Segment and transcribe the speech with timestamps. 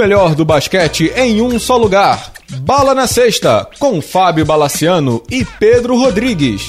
[0.00, 2.32] melhor do basquete em um só lugar.
[2.62, 6.62] Bala na Sexta, com Fábio Balaciano e Pedro Rodrigues.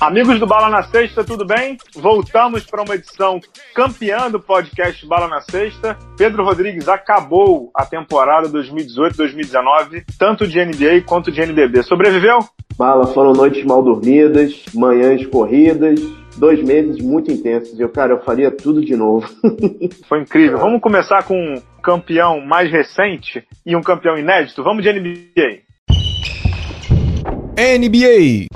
[0.00, 1.76] Amigos do Bala na Sexta, tudo bem?
[1.94, 3.38] Voltamos para uma edição
[3.74, 5.98] campeã do podcast Bala na Sexta.
[6.16, 11.82] Pedro Rodrigues acabou a temporada 2018-2019, tanto de NBA quanto de NBB.
[11.82, 12.38] Sobreviveu?
[12.78, 16.00] Bala, foram noites mal dormidas, manhãs corridas,
[16.36, 17.78] dois meses muito intensos.
[17.78, 19.26] Eu, cara, eu faria tudo de novo.
[20.08, 20.58] Foi incrível.
[20.58, 24.62] Vamos começar com um campeão mais recente e um campeão inédito.
[24.62, 25.62] Vamos de NBA.
[27.58, 28.46] NBA.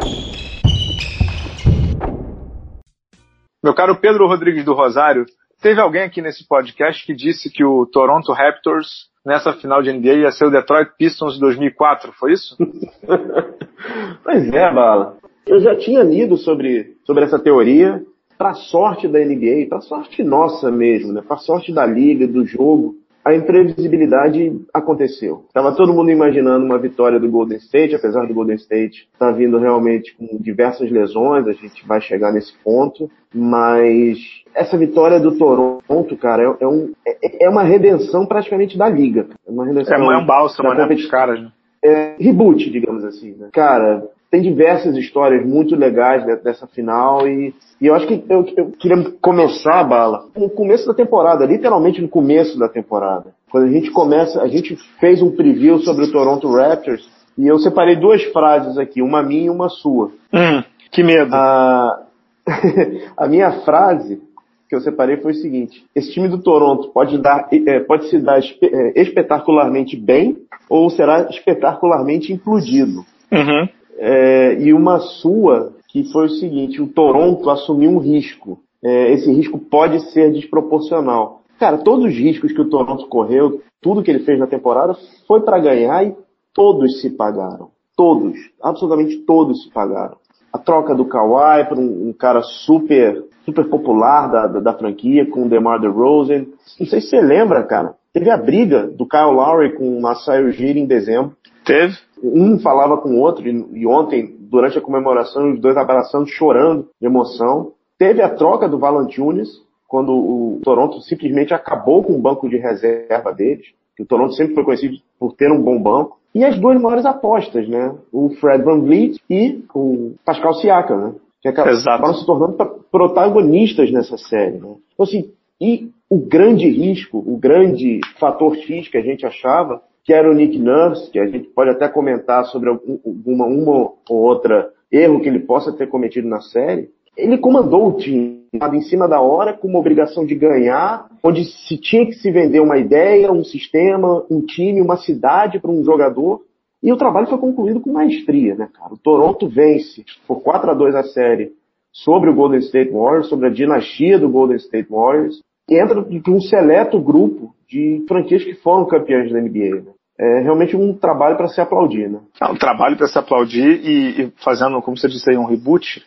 [3.62, 5.26] Meu caro Pedro Rodrigues do Rosário,
[5.60, 10.14] teve alguém aqui nesse podcast que disse que o Toronto Raptors nessa final de NBA
[10.14, 12.56] ia ser o Detroit Pistons de 2004, foi isso?
[14.24, 15.19] pois é, Bala.
[15.46, 18.02] Eu já tinha lido sobre, sobre essa teoria,
[18.38, 21.22] para sorte da NBA, para sorte nossa mesmo, né?
[21.26, 25.44] para sorte da liga, do jogo, a imprevisibilidade aconteceu.
[25.46, 29.32] Estava todo mundo imaginando uma vitória do Golden State, apesar do Golden State estar tá
[29.32, 34.18] vindo realmente com diversas lesões, a gente vai chegar nesse ponto, mas
[34.54, 39.26] essa vitória do Toronto, cara, é, um, é, é uma redenção praticamente da liga.
[39.46, 39.94] É uma redenção.
[39.94, 41.52] É, é um bálsamo, né, competi- caras, né?
[41.82, 43.48] É, reboot, digamos assim, né?
[43.52, 48.70] Cara, tem diversas histórias muito legais dessa final e, e eu acho que eu, eu,
[48.78, 53.34] queria começar, Bala, no começo da temporada, literalmente no começo da temporada.
[53.50, 57.58] Quando a gente começa, a gente fez um preview sobre o Toronto Raptors e eu
[57.58, 60.12] separei duas frases aqui, uma minha e uma sua.
[60.32, 61.34] Hum, que medo.
[61.34, 62.02] A,
[63.16, 64.22] a minha frase
[64.68, 68.18] que eu separei foi o seguinte: esse time do Toronto pode dar, é, pode se
[68.20, 70.36] dar é, espetacularmente bem
[70.68, 73.04] ou será espetacularmente implodido.
[73.32, 78.58] Uhum é, e uma sua que foi o seguinte: o Toronto assumiu um risco.
[78.82, 81.42] É, esse risco pode ser desproporcional.
[81.58, 84.96] Cara, todos os riscos que o Toronto correu, tudo que ele fez na temporada,
[85.28, 86.16] foi para ganhar e
[86.54, 87.68] todos se pagaram.
[87.94, 90.16] Todos, absolutamente todos se pagaram.
[90.50, 95.28] A troca do Kawhi para um, um, cara super, super popular da, da, da, franquia,
[95.30, 96.46] com o DeMar DeRozan.
[96.78, 97.94] Não sei se você lembra, cara.
[98.12, 101.36] Teve a briga do Kyle Lowry com o Masai Ujiri em dezembro.
[101.64, 101.96] Teve?
[102.22, 107.06] Um falava com o outro, e, ontem, durante a comemoração, os dois abraçando, chorando de
[107.06, 107.72] emoção.
[107.98, 109.48] Teve a troca do Valanciunas,
[109.86, 113.66] quando o Toronto simplesmente acabou com o banco de reserva deles,
[113.96, 116.18] que o Toronto sempre foi conhecido por ter um bom banco.
[116.34, 117.94] E as duas maiores apostas, né?
[118.12, 121.14] O Fred Van Vliet e o Pascal Siakam, né?
[121.42, 122.56] Que acabaram se tornando
[122.90, 124.74] protagonistas nessa série, né?
[124.94, 130.12] Então, assim, e o grande risco, o grande fator X que a gente achava que
[130.12, 134.70] era o Nick Nurse, que a gente pode até comentar sobre alguma uma ou outra
[134.90, 139.20] erro que ele possa ter cometido na série, ele comandou o time em cima da
[139.20, 143.44] hora com uma obrigação de ganhar, onde se tinha que se vender uma ideia, um
[143.44, 146.42] sistema, um time, uma cidade para um jogador.
[146.82, 148.94] E o trabalho foi concluído com maestria, né, cara?
[148.94, 151.52] O Toronto vence por 4 a 2 a série
[151.92, 155.40] sobre o Golden State Warriors, sobre a dinastia do Golden State Warriors,
[155.70, 159.82] entra para um seleto grupo de franquias que foram campeãs da NBA.
[159.82, 159.92] Né?
[160.18, 162.20] É realmente um trabalho para se aplaudir, né?
[162.40, 166.04] É um trabalho para se aplaudir e, e, fazendo, como você disse aí, um reboot.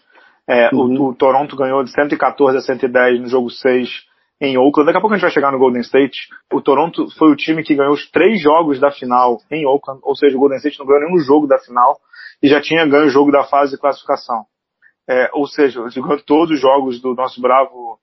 [0.48, 1.02] É, uhum.
[1.02, 3.90] o, o, Toronto ganhou de 114 a 110 no jogo 6
[4.42, 4.86] em Oakland.
[4.86, 6.28] Daqui a pouco a gente vai chegar no Golden State.
[6.52, 10.16] O Toronto foi o time que ganhou os três jogos da final em Oakland, ou
[10.16, 11.98] seja, o Golden State não ganhou nenhum jogo da final
[12.42, 14.44] e já tinha ganho o jogo da fase de classificação.
[15.10, 15.82] É, ou seja,
[16.26, 17.98] todos os jogos do nosso bravo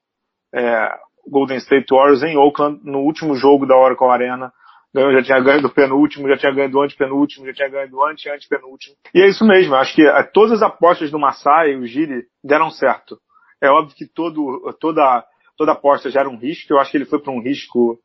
[0.55, 0.89] é,
[1.31, 4.53] Golden State Warriors em Oakland no último jogo da Oracle Arena.
[4.93, 8.05] Ganhou, já tinha ganho do penúltimo, já tinha ganho do antepenúltimo, já tinha ganho do
[8.05, 8.97] ante-antepenúltimo.
[9.15, 12.25] E é isso mesmo, acho que é, todas as apostas do Massai e o Giri
[12.43, 13.17] deram certo.
[13.63, 15.25] É óbvio que todo, toda,
[15.57, 18.01] toda aposta já era um risco, eu acho que ele foi para um risco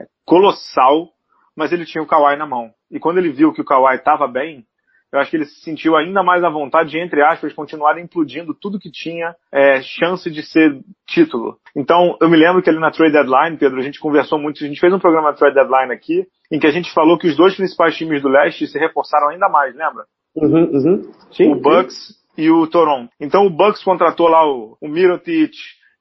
[0.00, 1.10] é, colossal,
[1.54, 2.70] mas ele tinha o Kawhi na mão.
[2.90, 4.64] E quando ele viu que o Kawhi estava bem,
[5.12, 8.54] eu acho que ele se sentiu ainda mais à vontade de, entre aspas, continuar implodindo
[8.54, 11.56] tudo que tinha é, chance de ser título.
[11.76, 14.66] Então, eu me lembro que ali na trade deadline, Pedro, a gente conversou muito, a
[14.66, 17.56] gente fez um programa trade deadline aqui, em que a gente falou que os dois
[17.56, 20.04] principais times do leste se reforçaram ainda mais, lembra?
[20.36, 21.12] Uhum, uhum.
[21.32, 21.96] Sim, o Bucks
[22.36, 22.42] sim.
[22.42, 23.10] e o Toronto.
[23.20, 25.52] Então o Bucks contratou lá o, o Mirotic,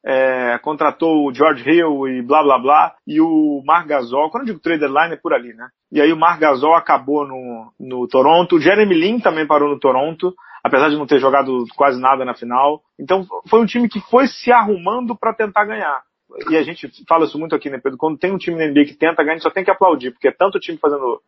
[0.05, 4.47] é, contratou o George Hill e blá blá blá, e o Mark Gasol, quando eu
[4.47, 5.67] digo trade deadline é por ali, né?
[5.91, 9.79] E aí o Mark Gasol acabou no, no Toronto, o Jeremy Lin também parou no
[9.79, 12.81] Toronto, apesar de não ter jogado quase nada na final.
[12.99, 16.01] Então foi um time que foi se arrumando para tentar ganhar.
[16.49, 17.97] E a gente fala isso muito aqui, né, Pedro?
[17.97, 20.11] Quando tem um time na NBA que tenta ganhar, a gente só tem que aplaudir,
[20.11, 21.19] porque é tanto time fazendo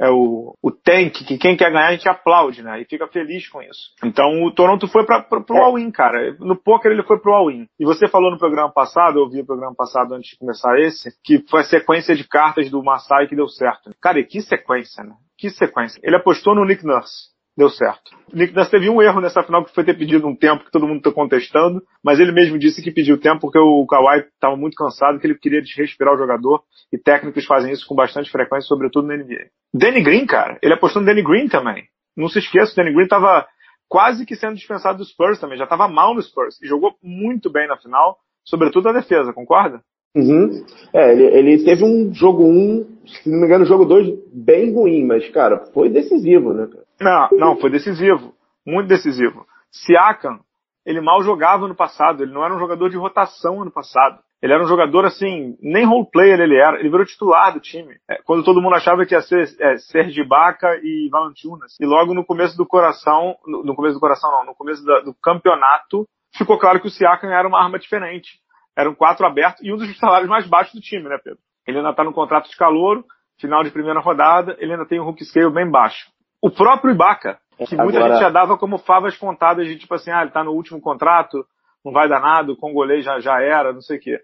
[0.00, 2.80] é o, o tank, que quem quer ganhar a gente aplaude, né?
[2.80, 3.90] E fica feliz com isso.
[4.04, 5.60] Então o Toronto foi para pro é.
[5.60, 6.36] all-in, cara.
[6.38, 7.66] No poker ele foi pro all-in.
[7.78, 11.10] E você falou no programa passado, eu ouvi o programa passado antes de começar esse,
[11.24, 13.90] que foi a sequência de cartas do Masai que deu certo.
[14.00, 15.14] Cara, e que sequência, né?
[15.36, 16.00] Que sequência.
[16.02, 18.16] Ele apostou no Nick Nurse deu certo.
[18.32, 20.86] Nick Nurse teve um erro nessa final que foi ter pedido um tempo que todo
[20.86, 24.76] mundo está contestando, mas ele mesmo disse que pediu tempo porque o Kawhi estava muito
[24.76, 26.62] cansado, que ele queria respirar o jogador,
[26.92, 29.48] e técnicos fazem isso com bastante frequência, sobretudo na NBA.
[29.74, 31.82] Danny Green, cara, ele apostou no Danny Green também.
[32.16, 33.44] Não se esqueça, o Danny Green estava
[33.88, 37.50] quase que sendo dispensado do Spurs também, já estava mal no Spurs, e jogou muito
[37.50, 39.80] bem na final, sobretudo a defesa, concorda?
[40.14, 40.64] Uhum.
[40.94, 44.72] É, ele, ele, teve um jogo 1, um, se não me engano, jogo 2 bem
[44.72, 46.87] ruim, mas, cara, foi decisivo, né, cara?
[47.00, 48.34] Não, não, foi decisivo.
[48.66, 49.46] Muito decisivo.
[49.70, 50.40] Siakam,
[50.84, 54.18] ele mal jogava no passado, ele não era um jogador de rotação ano passado.
[54.40, 57.96] Ele era um jogador assim, nem role player ele era, ele virou titular do time.
[58.08, 61.76] É, quando todo mundo achava que ia ser é, Sergi Baca e Valantunas.
[61.80, 65.00] E logo no começo do coração, no, no começo do coração não, no começo da,
[65.00, 66.06] do campeonato,
[66.36, 68.38] ficou claro que o Siakam era uma arma diferente.
[68.76, 71.40] Eram quatro abertos e um dos salários mais baixos do time, né, Pedro?
[71.66, 73.04] Ele ainda está no contrato de calouro,
[73.40, 76.06] final de primeira rodada, ele ainda tem um hook scale bem baixo.
[76.42, 78.14] O próprio Ibaka, que muita Agora...
[78.14, 81.44] gente já dava como favas contadas de tipo assim, ah, ele tá no último contrato,
[81.84, 84.20] não vai dar nada, o congolês já, já era, não sei o quê.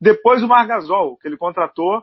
[0.00, 2.02] Depois o Margasol, que ele contratou,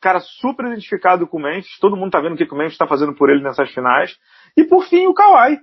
[0.00, 2.86] cara super identificado com o Memphis, todo mundo tá vendo o que o Memphis está
[2.86, 4.16] fazendo por ele nessas finais.
[4.56, 5.58] E por fim o Kawhi,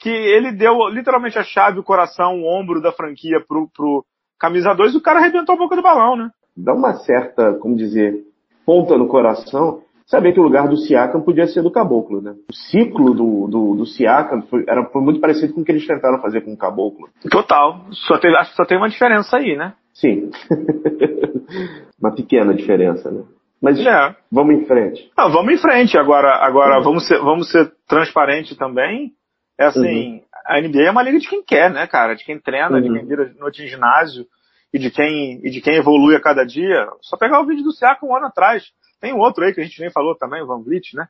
[0.00, 4.04] que ele deu literalmente a chave, o coração, o ombro da franquia pro, pro
[4.38, 6.30] camisa 2 e o cara arrebentou a boca do balão, né?
[6.56, 8.24] Dá uma certa, como dizer,
[8.66, 12.34] ponta no coração saber que o lugar do Siakam podia ser do Caboclo, né?
[12.50, 15.86] O ciclo do, do, do Siakam foi, era, foi muito parecido com o que eles
[15.86, 17.08] tentaram fazer com o Caboclo.
[17.30, 17.86] Total.
[17.90, 19.74] Só que só tem uma diferença aí, né?
[19.94, 20.30] Sim.
[22.00, 23.22] uma pequena diferença, né?
[23.60, 24.16] Mas é.
[24.30, 25.10] vamos em frente.
[25.16, 25.96] Não, vamos em frente.
[25.96, 26.84] Agora, agora uhum.
[26.84, 29.12] vamos, ser, vamos ser transparente também.
[29.58, 30.20] É assim, uhum.
[30.46, 32.14] a NBA é uma liga de quem quer, né, cara?
[32.14, 32.82] De quem treina, uhum.
[32.82, 34.26] de quem vira noite em ginásio
[34.72, 36.88] e de quem, e de quem evolui a cada dia.
[37.00, 38.64] Só pegar o vídeo do Siakam um ano atrás.
[39.00, 41.06] Tem outro aí que a gente nem falou também, o Van Vliet, né?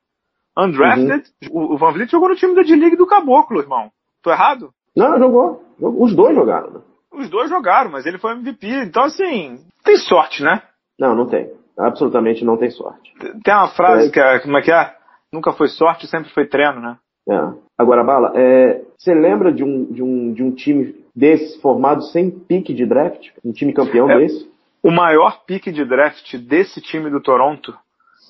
[0.57, 1.25] Undrafted.
[1.51, 1.75] Uhum.
[1.75, 3.91] O, Van Vliet jogou no time da D-League do Caboclo, irmão.
[4.23, 4.71] Tô errado?
[4.97, 5.63] Não, jogou.
[5.79, 6.81] Os dois jogaram, né?
[7.13, 8.67] Os dois jogaram, mas ele foi MVP.
[8.85, 10.63] Então, assim, tem sorte, né?
[10.99, 11.51] Não, não tem.
[11.79, 13.13] Absolutamente não tem sorte.
[13.43, 14.11] Tem uma frase é.
[14.11, 14.95] que é, como é que é?
[15.33, 16.97] Nunca foi sorte, sempre foi treino, né?
[17.29, 17.53] É.
[17.79, 22.31] Agora, Bala, é, você lembra de um, de, um, de um time desse formado sem
[22.31, 23.29] pique de draft?
[23.45, 24.19] Um time campeão é.
[24.19, 24.51] desse?
[24.83, 27.75] O maior pique de draft desse time do Toronto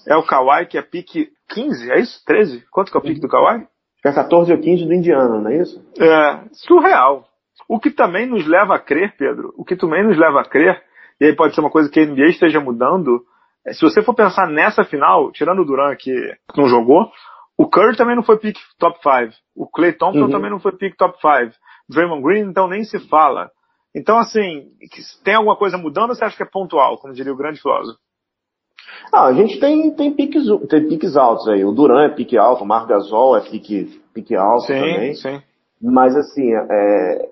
[0.06, 2.22] é o Kawhi, que é pique 15, é isso?
[2.26, 2.64] 13?
[2.70, 3.66] Quanto que é o pique do Kawhi?
[4.04, 5.80] É 14 ou 15 do Indiana, não é isso?
[5.98, 7.24] É, surreal.
[7.68, 10.82] O que também nos leva a crer, Pedro, o que também nos leva a crer,
[11.20, 13.24] e aí pode ser uma coisa que a NBA esteja mudando,
[13.64, 16.12] é, se você for pensar nessa final, tirando o Duran que
[16.56, 17.10] não jogou,
[17.56, 19.34] o Curry também não foi pick top 5.
[19.54, 20.30] O Clay Thompson uhum.
[20.30, 21.54] também não foi pick top 5.
[21.88, 23.50] Draymond Green, então, nem se fala.
[23.94, 24.70] Então, assim,
[25.22, 27.98] tem alguma coisa mudando ou você acha que é pontual, como diria o grande filósofo?
[29.12, 31.64] Ah, a gente tem, tem, piques, tem piques altos aí.
[31.64, 35.14] O Duran é pique alto, o Marc Gasol é pique, pique alto sim, também.
[35.14, 35.42] Sim.
[35.80, 37.28] Mas assim, é, é,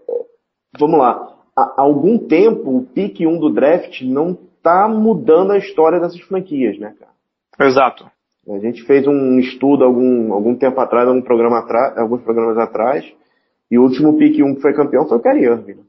[0.78, 1.34] vamos lá.
[1.56, 6.78] Há algum tempo o pique 1 do draft não tá mudando a história dessas franquias,
[6.78, 7.68] né, cara?
[7.68, 8.10] Exato.
[8.48, 13.04] A gente fez um estudo algum, algum tempo atrás, algum programa atrás, alguns programas atrás,
[13.70, 15.80] e o último pique 1 que foi campeão foi o Kyrie Irving.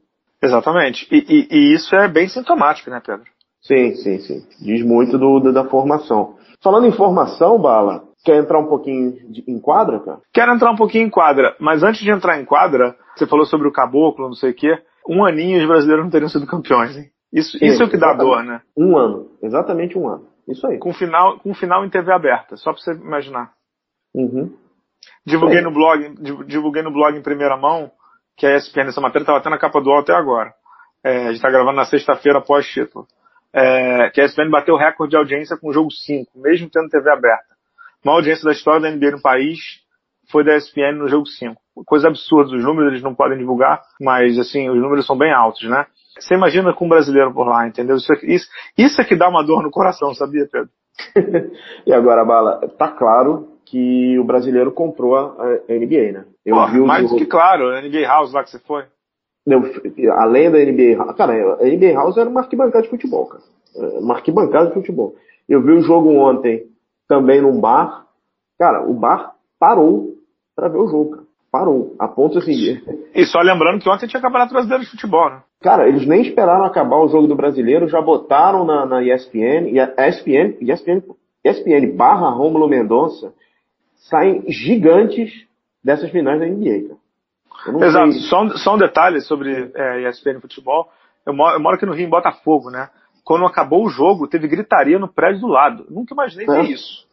[0.42, 1.06] Exatamente.
[1.10, 3.24] E, e, e, isso é bem sintomático, né, Pedro?
[3.60, 4.46] Sim, sim, sim.
[4.60, 6.36] Diz muito do, do, da formação.
[6.60, 10.18] Falando em formação, Bala, quer entrar um pouquinho de, em quadra, cara?
[10.32, 13.68] Quero entrar um pouquinho em quadra, mas antes de entrar em quadra, você falou sobre
[13.68, 14.78] o caboclo, não sei o quê.
[15.08, 17.10] Um aninho os brasileiros não teriam sido campeões, hein?
[17.32, 18.60] Isso, sim, isso é o que dá dor, né?
[18.76, 19.30] Um ano.
[19.42, 20.26] Exatamente um ano.
[20.46, 20.78] Isso aí.
[20.78, 23.52] Com final, com final em TV aberta, só pra você imaginar.
[24.14, 24.52] Uhum.
[25.24, 25.62] Divulguei é.
[25.62, 26.14] no blog,
[26.46, 27.90] divulguei no blog em primeira mão
[28.36, 30.52] que a ESPN, essa matéria estava até na capa do UOL até agora.
[31.04, 33.06] É, a gente está gravando na sexta-feira após título.
[33.52, 36.88] É, que a ESPN bateu o recorde de audiência com o jogo 5, mesmo tendo
[36.88, 37.54] TV aberta.
[38.02, 39.58] A maior audiência da história da NBA no país
[40.30, 41.60] foi da ESPN no jogo 5.
[41.86, 45.62] Coisa absurda, os números eles não podem divulgar, mas assim, os números são bem altos,
[45.68, 45.86] né?
[46.18, 47.96] Você imagina com um brasileiro por lá, entendeu?
[47.96, 50.70] Isso, isso, isso é que dá uma dor no coração, sabia, Pedro?
[51.86, 55.32] e agora, Bala, tá claro que o brasileiro comprou a
[55.66, 56.24] NBA, né?
[56.44, 58.84] Eu vi mais do que claro, a NBA House lá que você foi.
[59.46, 63.42] Eu, além da NBA House, cara, a NBA House era uma arquibancada de futebol, cara.
[63.98, 65.14] Uma arquibancada de futebol.
[65.48, 66.64] Eu vi o jogo ontem
[67.08, 68.04] também num bar.
[68.58, 70.16] Cara, o bar parou
[70.54, 71.22] para ver o jogo, cara.
[71.50, 71.96] Parou.
[71.98, 72.78] A ponto assim.
[73.14, 75.42] E só lembrando que ontem tinha Campeonato Brasileiro de Futebol, né?
[75.62, 79.80] Cara, eles nem esperaram acabar o jogo do brasileiro, já botaram na, na ESPN, e
[79.80, 81.02] a ESPN, ESPN,
[81.44, 83.32] ESPN barra Romulo Mendonça
[84.08, 85.30] saem gigantes
[85.82, 87.86] dessas finais da NBA, cara.
[87.86, 88.12] Exato.
[88.12, 90.90] Só um, só um, detalhe sobre é, ESPN Futebol.
[91.24, 92.88] Eu moro, eu moro aqui no Rio, em Botafogo, né?
[93.24, 95.86] Quando acabou o jogo, teve gritaria no prédio do lado.
[95.88, 96.72] Nunca imaginei ver é.
[96.72, 97.06] isso.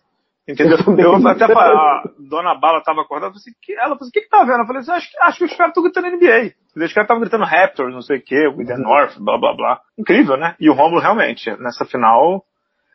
[0.48, 0.79] Entendeu?
[0.98, 4.22] Eu, eu até a dona Bala tava acordada, assim, que, ela falou assim, o que
[4.22, 4.62] que tá vendo?
[4.62, 6.53] Eu falei assim, acho, acho que os caras estão gritando NBA.
[6.75, 8.77] Os caras estavam gritando Raptors, não sei o que, o The.
[8.77, 9.81] North, blá blá blá.
[9.96, 10.55] Incrível, né?
[10.60, 12.43] E o Romulo realmente, nessa final,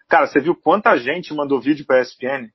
[0.08, 2.48] cara, você viu quanta gente mandou vídeo pra ESPN?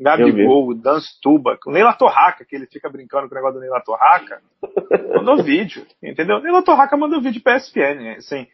[0.00, 3.82] Gabigol, Dan Stuba, o Neila Torraca, que ele fica brincando com o negócio do Neila
[3.82, 4.40] Torraca,
[5.14, 6.40] mandou vídeo, entendeu?
[6.40, 8.46] Neila Torraca mandou vídeo pra ESPN, assim.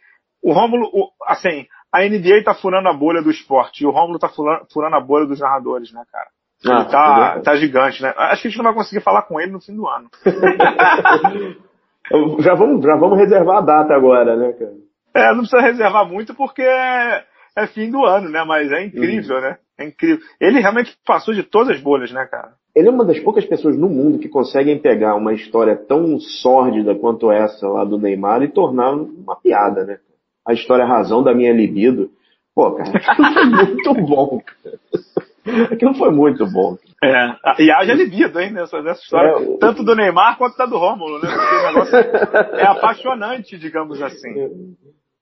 [0.42, 0.90] O Rômulo,
[1.24, 4.96] assim, a NBA tá furando a bolha do esporte e o Rômulo tá furando, furando
[4.96, 6.26] a bolha dos narradores, né, cara?
[6.66, 8.12] Ah, ele tá, tá gigante, né?
[8.16, 10.08] Acho que a gente não vai conseguir falar com ele no fim do ano.
[12.40, 14.74] já, vamos, já vamos reservar a data agora, né, cara?
[15.14, 17.24] É, não precisa reservar muito porque é,
[17.56, 18.44] é fim do ano, né?
[18.44, 19.42] Mas é incrível, uhum.
[19.42, 19.58] né?
[19.78, 20.18] É incrível.
[20.40, 22.52] Ele realmente passou de todas as bolhas, né, cara?
[22.74, 26.94] Ele é uma das poucas pessoas no mundo que conseguem pegar uma história tão sórdida
[26.94, 29.98] quanto essa lá do Neymar e tornar uma piada, né?
[30.46, 32.10] A história a razão da minha libido.
[32.54, 35.66] Pô, cara, aquilo foi muito bom, cara.
[35.72, 36.76] Aquilo foi muito bom.
[37.02, 39.30] É, e haja libido, hein, nessa, nessa história.
[39.30, 41.28] É, tanto do Neymar quanto da do Rômulo, né?
[41.28, 44.74] Porque o negócio é apaixonante, digamos assim.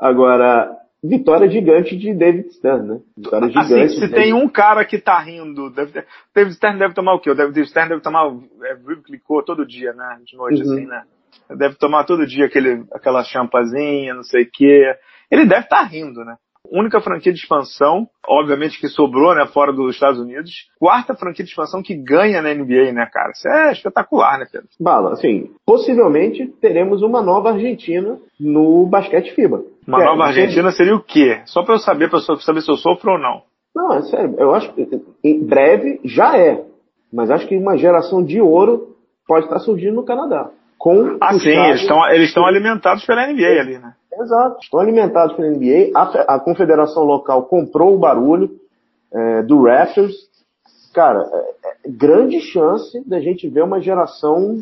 [0.00, 3.00] Agora, vitória gigante de David Stern, né?
[3.16, 3.84] Vitória assim, gigante.
[3.84, 6.04] Assim, se tem um cara que tá rindo, deve,
[6.34, 7.30] David Stern deve tomar o quê?
[7.30, 8.32] O David Stern deve tomar
[8.64, 10.18] é, clicou todo dia, né?
[10.24, 10.72] De noite, uhum.
[10.72, 11.02] assim, né?
[11.56, 14.94] Deve tomar todo dia aquele, aquela champazinha, não sei o quê.
[15.30, 16.36] Ele deve estar tá rindo, né?
[16.70, 20.70] Única franquia de expansão, obviamente que sobrou, né, fora dos Estados Unidos.
[20.78, 23.32] Quarta franquia de expansão que ganha na NBA, né, cara?
[23.32, 24.68] Isso é espetacular, né, Pedro?
[24.80, 29.64] Bala, assim, possivelmente teremos uma nova Argentina no basquete FIBA.
[29.86, 31.42] Uma é, nova Argentina seria o quê?
[31.46, 33.42] Só para eu saber, para saber se eu sofro ou não.
[33.74, 34.34] Não, é sério.
[34.38, 34.88] Eu acho que
[35.24, 36.64] em breve já é.
[37.12, 38.96] Mas acho que uma geração de ouro
[39.26, 40.50] pode estar surgindo no Canadá.
[40.78, 43.94] Com ah, sim, eles estão, eles estão alimentados pela NBA ali, né?
[44.20, 45.90] Exato, estão alimentados pela NBA.
[45.94, 48.50] A, a confederação local comprou o barulho
[49.12, 50.12] é, do Raptors.
[50.92, 54.58] Cara, é, é, grande chance da gente ver uma geração,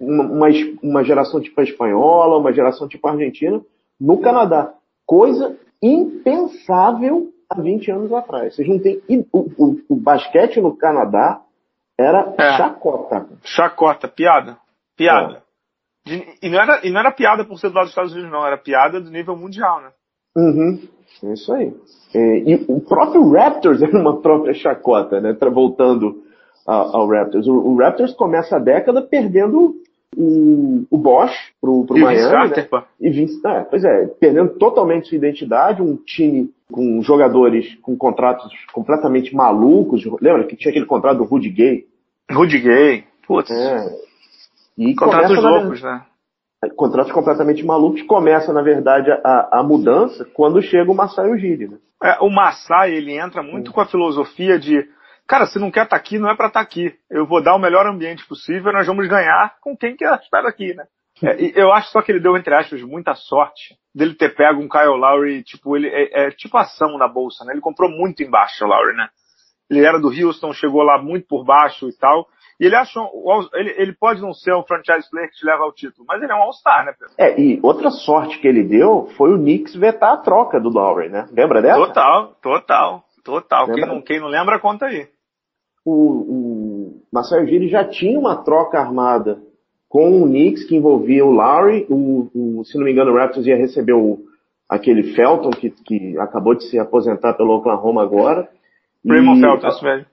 [0.00, 0.48] uma, uma,
[0.82, 3.60] uma geração tipo a espanhola, uma geração tipo a argentina,
[4.00, 4.74] no Canadá.
[5.06, 8.54] Coisa impensável há 20 anos atrás.
[8.54, 9.00] Vocês não têm.
[9.32, 11.40] O, o, o basquete no Canadá
[11.98, 12.56] era é.
[12.56, 13.26] chacota.
[13.42, 14.58] Chacota, piada.
[14.96, 15.42] Piada.
[16.06, 16.46] É.
[16.46, 18.46] e, não era, e não era piada por ser do lado dos Estados Unidos, não.
[18.46, 19.90] Era piada do nível mundial, né?
[20.36, 20.78] Uhum.
[21.24, 21.74] É isso aí.
[22.14, 25.36] É, e o próprio Raptors era uma própria chacota, né?
[25.52, 26.22] Voltando
[26.66, 27.46] ao, ao Raptors.
[27.46, 29.74] O, o, Raptors começa a década perdendo
[30.16, 32.30] o, o Bosch pro, pro e Miami.
[32.30, 32.84] Carter, né?
[33.00, 38.52] E Vince, é, pois é, perdendo totalmente sua identidade, um time com jogadores com contratos
[38.72, 40.04] completamente malucos.
[40.20, 41.86] Lembra que tinha aquele contrato do Rudy Gay?
[42.30, 43.50] Rudy Gay, putz.
[43.50, 44.08] É.
[44.76, 46.02] E contratos loucos, né?
[46.76, 48.02] Contratos completamente malucos.
[48.02, 51.78] Começa, na verdade, a, a mudança quando chega o Masai Ujiri, né?
[52.02, 54.88] É, o Masai, ele entra muito com a filosofia de
[55.28, 56.92] cara, se não quer estar tá aqui, não é para estar tá aqui.
[57.10, 60.74] Eu vou dar o melhor ambiente possível, nós vamos ganhar com quem quer estar aqui,
[60.74, 60.84] né?
[61.22, 64.68] É, eu acho só que ele deu, entre aspas, muita sorte dele ter pego um
[64.68, 67.52] Kyle Lowry, tipo, ele é, é tipo ação na bolsa, né?
[67.52, 69.08] Ele comprou muito embaixo, o Lowry, né?
[69.68, 72.26] Ele era do Houston, chegou lá muito por baixo e tal.
[72.58, 73.06] E ele achou,
[73.54, 76.32] ele, ele pode não ser um franchise player que te leva ao título, mas ele
[76.32, 77.14] é um All-Star, né, Pedro?
[77.18, 81.08] É, e outra sorte que ele deu foi o Knicks vetar a troca do Lowry,
[81.08, 81.28] né?
[81.30, 81.78] Lembra dessa?
[81.78, 83.66] Total, total, total.
[83.66, 85.06] Quem não, quem não lembra, conta aí
[85.88, 89.38] o, o Marcelo Giri já tinha uma troca armada
[89.88, 93.46] com o Knicks que envolvia o Lowry, o, o, se não me engano o Raptors
[93.46, 94.18] ia receber o,
[94.68, 98.48] aquele Felton que, que acabou de se aposentar pelo Oklahoma agora.
[99.06, 100.06] Raymond Felton, velho.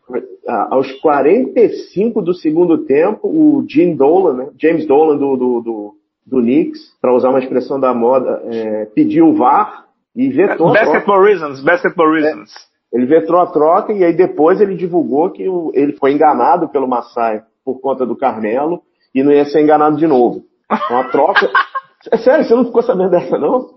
[0.70, 6.42] Aos 45 do segundo tempo, o Jim Dolan, né, James Dolan do, do, do, do
[6.42, 10.72] Knicks, para usar uma expressão da moda, é, pediu o VAR e vetou.
[10.72, 12.54] Basketball reasons, basketball reasons.
[12.54, 16.88] É, ele vetou a troca e aí depois ele divulgou que ele foi enganado pelo
[16.88, 18.82] Massai por conta do Carmelo
[19.14, 20.46] e não ia ser enganado de novo.
[20.72, 21.52] Então a troca.
[22.10, 23.76] é sério, você não ficou sabendo dessa, não?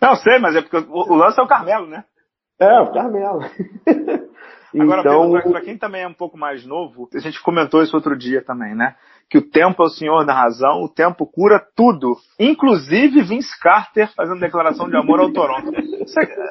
[0.00, 2.04] Não, sei, mas é porque o lance é o Carmelo, né?
[2.58, 3.40] É, o Carmelo.
[4.80, 5.52] Agora, então...
[5.52, 8.74] para quem também é um pouco mais novo, a gente comentou isso outro dia também,
[8.74, 8.96] né?
[9.30, 12.16] Que o tempo é o senhor da razão, o tempo cura tudo.
[12.38, 15.72] Inclusive Vince Carter fazendo declaração de amor ao Toronto.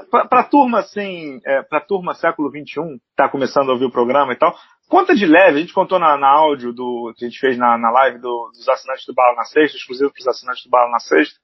[0.09, 4.33] Para a turma assim, é, para turma século XXI, tá começando a ouvir o programa
[4.33, 4.55] e tal,
[4.89, 7.77] conta de leve, a gente contou na, na áudio do que a gente fez na,
[7.77, 10.91] na live do, dos assinantes do Bala na Sexta, exclusivo para os assinantes do Bala
[10.91, 11.39] na Sexta,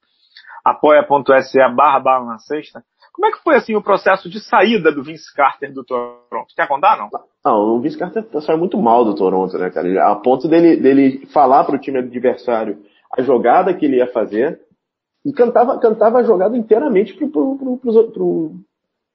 [0.64, 2.84] apoia.se barra Bala na Sexta.
[3.14, 6.54] Como é que foi assim o processo de saída do Vince Carter do Toronto?
[6.56, 7.10] Quer contar, não?
[7.44, 10.12] Não, o Vince Carter saiu muito mal do Toronto, né, cara?
[10.12, 12.78] A ponto dele, dele falar pro time adversário
[13.18, 14.60] a jogada que ele ia fazer
[15.26, 18.52] e cantava, cantava a jogada inteiramente pro, pro, pro, pro, pro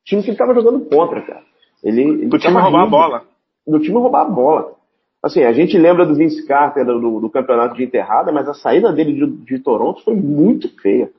[0.05, 1.43] time que ele tava jogando contra, cara.
[1.83, 3.25] Ele, ele pro time roubar a bola.
[3.67, 4.75] Do time roubar a bola.
[5.23, 8.93] Assim, a gente lembra do Vince Carter do, do campeonato de enterrada, mas a saída
[8.93, 11.11] dele de, de Toronto foi muito feia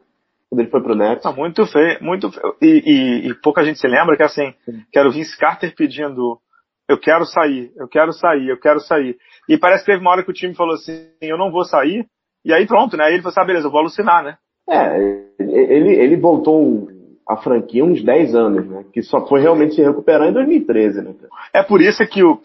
[0.55, 1.25] quando ele foi pro Nets.
[1.25, 2.55] Ah, muito feio, muito feio.
[2.61, 4.53] E, e, e, pouca gente se lembra que assim,
[4.91, 6.39] que era o Vince Carter pedindo
[6.87, 9.17] eu quero sair, eu quero sair, eu quero sair.
[9.49, 12.05] E parece que teve uma hora que o time falou assim, eu não vou sair,
[12.45, 13.05] e aí pronto, né?
[13.05, 14.37] Aí ele falou assim, ah, beleza, eu vou alucinar, né?
[14.69, 14.97] É,
[15.39, 16.87] ele, ele voltou
[17.27, 18.85] a franquia uns 10 anos, né?
[18.93, 21.15] Que só foi realmente se recuperar em 2013, né?
[21.53, 22.39] É por isso que o.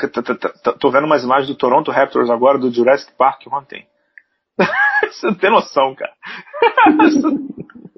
[0.80, 3.86] Tô vendo umas imagens do Toronto Raptors agora, do Jurassic Park ontem.
[5.04, 6.12] Você não tem noção, cara.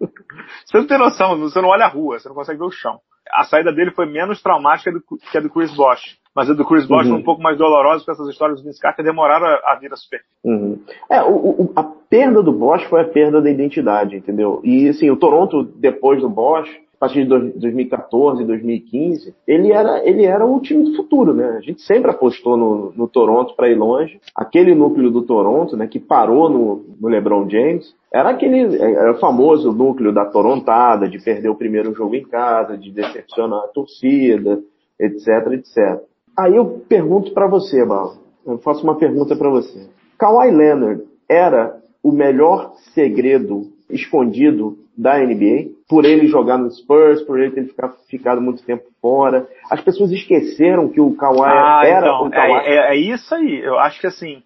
[0.65, 2.99] Você não tem noção, você não olha a rua, você não consegue ver o chão.
[3.33, 6.19] A saída dele foi menos traumática do, que a do Chris Bosh.
[6.35, 7.13] Mas a do Chris Bosh uhum.
[7.13, 9.93] foi um pouco mais dolorosa, porque essas histórias do Vince Carter demoraram a, a vir
[9.93, 10.21] a super.
[10.43, 10.83] Uhum.
[11.11, 14.61] É, o, o, a perda do Bosch foi a perda da identidade, entendeu?
[14.65, 16.69] E assim, o Toronto, depois do Bosch,
[17.03, 21.57] partir de 2014, 2015, ele era, ele era o time do futuro, né?
[21.59, 24.21] A gente sempre apostou no, no Toronto para ir longe.
[24.37, 29.19] Aquele núcleo do Toronto, né, que parou no, no LeBron James, era aquele era o
[29.19, 34.61] famoso núcleo da Torontada, de perder o primeiro jogo em casa, de decepcionar a torcida,
[35.01, 36.03] etc, etc.
[36.39, 38.13] Aí eu pergunto para você, Bala.
[38.47, 39.89] Eu faço uma pergunta para você.
[40.17, 47.41] Kawhi Leonard era o melhor segredo escondido da NBA, por ele jogar no Spurs, por
[47.41, 47.75] ele ter
[48.09, 49.47] ficado muito tempo fora.
[49.71, 52.53] As pessoas esqueceram que o Kawhi ah, era então, o Kawhi.
[52.53, 53.61] É, é, é, isso aí.
[53.61, 54.43] Eu acho que assim,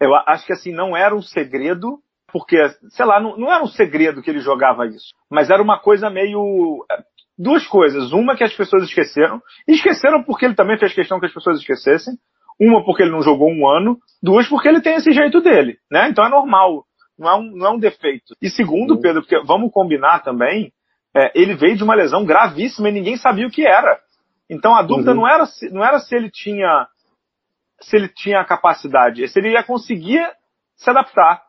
[0.00, 1.98] eu acho que assim não era um segredo,
[2.32, 2.56] porque
[2.90, 6.10] sei lá, não, não era um segredo que ele jogava isso, mas era uma coisa
[6.10, 6.84] meio
[7.38, 8.12] duas coisas.
[8.12, 12.14] Uma que as pessoas esqueceram, esqueceram porque ele também fez questão que as pessoas esquecessem.
[12.60, 16.08] Uma porque ele não jogou um ano, duas porque ele tem esse jeito dele, né?
[16.08, 16.82] Então é normal
[17.18, 18.34] não é um, não é um defeito.
[18.40, 19.00] E segundo, uhum.
[19.00, 20.72] Pedro, porque vamos combinar também,
[21.14, 23.98] é, ele veio de uma lesão gravíssima e ninguém sabia o que era.
[24.48, 25.18] Então a dúvida uhum.
[25.18, 26.86] não, era se, não era se ele tinha
[27.80, 30.20] se ele tinha a capacidade, se ele ia conseguir
[30.74, 31.42] se adaptar,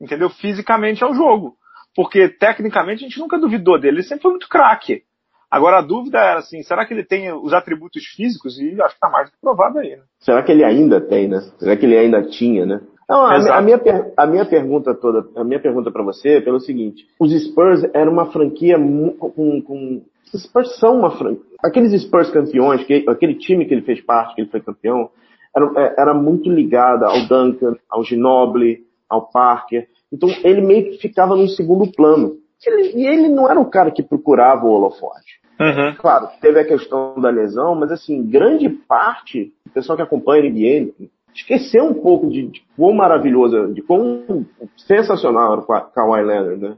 [0.00, 0.30] entendeu?
[0.30, 1.56] Fisicamente ao jogo.
[1.94, 5.02] Porque tecnicamente a gente nunca duvidou dele, ele sempre foi muito craque.
[5.50, 8.58] Agora a dúvida era assim, será que ele tem os atributos físicos?
[8.58, 10.02] E acho que está mais do que provado aí, né?
[10.18, 11.40] Será que ele ainda tem, né?
[11.58, 12.80] Será que ele ainda tinha, né?
[13.08, 13.80] Não, a, a, minha,
[14.16, 18.10] a minha pergunta toda, a minha pergunta para você é pelo seguinte: os Spurs era
[18.10, 21.44] uma franquia com, com os Spurs são uma franquia.
[21.64, 25.10] Aqueles Spurs campeões, que, aquele time que ele fez parte, que ele foi campeão,
[25.54, 29.86] era, é, era muito ligado ao Duncan, ao Ginobili, ao Parker.
[30.12, 32.36] Então ele meio que ficava num segundo plano.
[32.66, 35.40] Ele, e ele não era o cara que procurava o holofote.
[35.60, 35.94] Uhum.
[35.98, 40.50] Claro, teve a questão da lesão, mas assim, grande parte, o pessoal que acompanha a
[40.50, 40.92] NBA,
[41.34, 46.76] esquecer um pouco de, de quão maravilhoso, de quão sensacional era o Kawhi Leonard, né?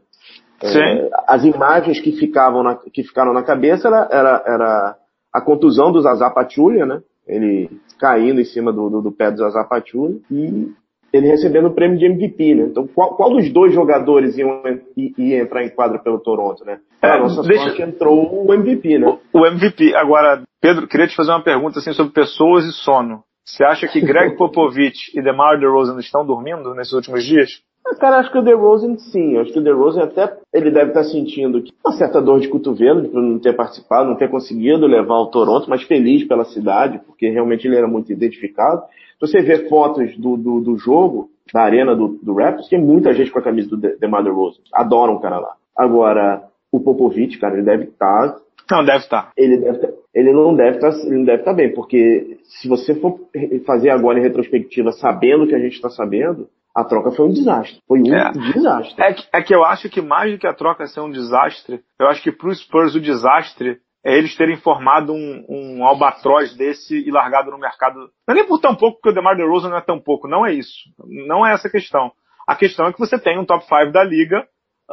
[0.63, 4.97] É, as imagens que ficavam na, que ficaram na cabeça era, era, era
[5.31, 7.03] a contusão do Zaza Pachulia, né?
[7.27, 10.73] Ele caindo em cima do, do, do pé do Zaza Pachulia e
[11.13, 12.65] ele recebendo o prêmio de MVP, né?
[12.71, 14.63] Então, qual, qual dos dois jogadores iam,
[14.97, 16.79] ia entrar em quadro pelo Toronto, né?
[17.03, 17.65] É, a nossa deixa...
[17.65, 19.07] sorte entrou o MVP, né?
[19.33, 19.95] O, o MVP.
[19.95, 23.23] Agora, Pedro, queria te fazer uma pergunta assim sobre pessoas e sono.
[23.47, 27.63] Você acha que Greg Popovich e DeMar DeRozan estão dormindo nesses últimos dias?
[27.87, 29.39] Ah, cara, acho que o DeRozan sim.
[29.39, 33.23] Acho que o DeRozan até ele deve estar sentindo uma certa dor de cotovelo por
[33.23, 37.69] não ter participado, não ter conseguido levar o Toronto, mas feliz pela cidade, porque realmente
[37.69, 38.83] ele era muito identificado.
[39.15, 43.15] Se você vê fotos do, do, do jogo, da arena do, do Raptors, tem muita
[43.15, 44.61] gente com a camisa do DeMar DeRozan.
[44.75, 45.55] Adoram o cara lá.
[45.77, 48.37] Agora, o Popovich, cara, ele deve estar
[48.71, 49.31] não, deve estar.
[49.37, 53.21] Ele, deve, ele deve estar, ele não deve estar bem, porque se você for
[53.67, 57.33] fazer agora em retrospectiva sabendo o que a gente está sabendo, a troca foi um
[57.33, 57.79] desastre.
[57.87, 58.33] Foi um é.
[58.33, 58.95] desastre.
[59.05, 61.81] É que, é que eu acho que mais do que a troca ser um desastre,
[62.01, 66.57] eu acho que para os Spurs o desastre é eles terem formado um, um albatroz
[66.57, 67.99] desse e largado no mercado.
[68.27, 70.27] Não é nem por tão pouco, porque o DeMar DeRozan não é tão pouco.
[70.27, 70.79] Não é isso.
[71.27, 72.11] Não é essa a questão.
[72.49, 74.47] A questão é que você tem um top 5 da liga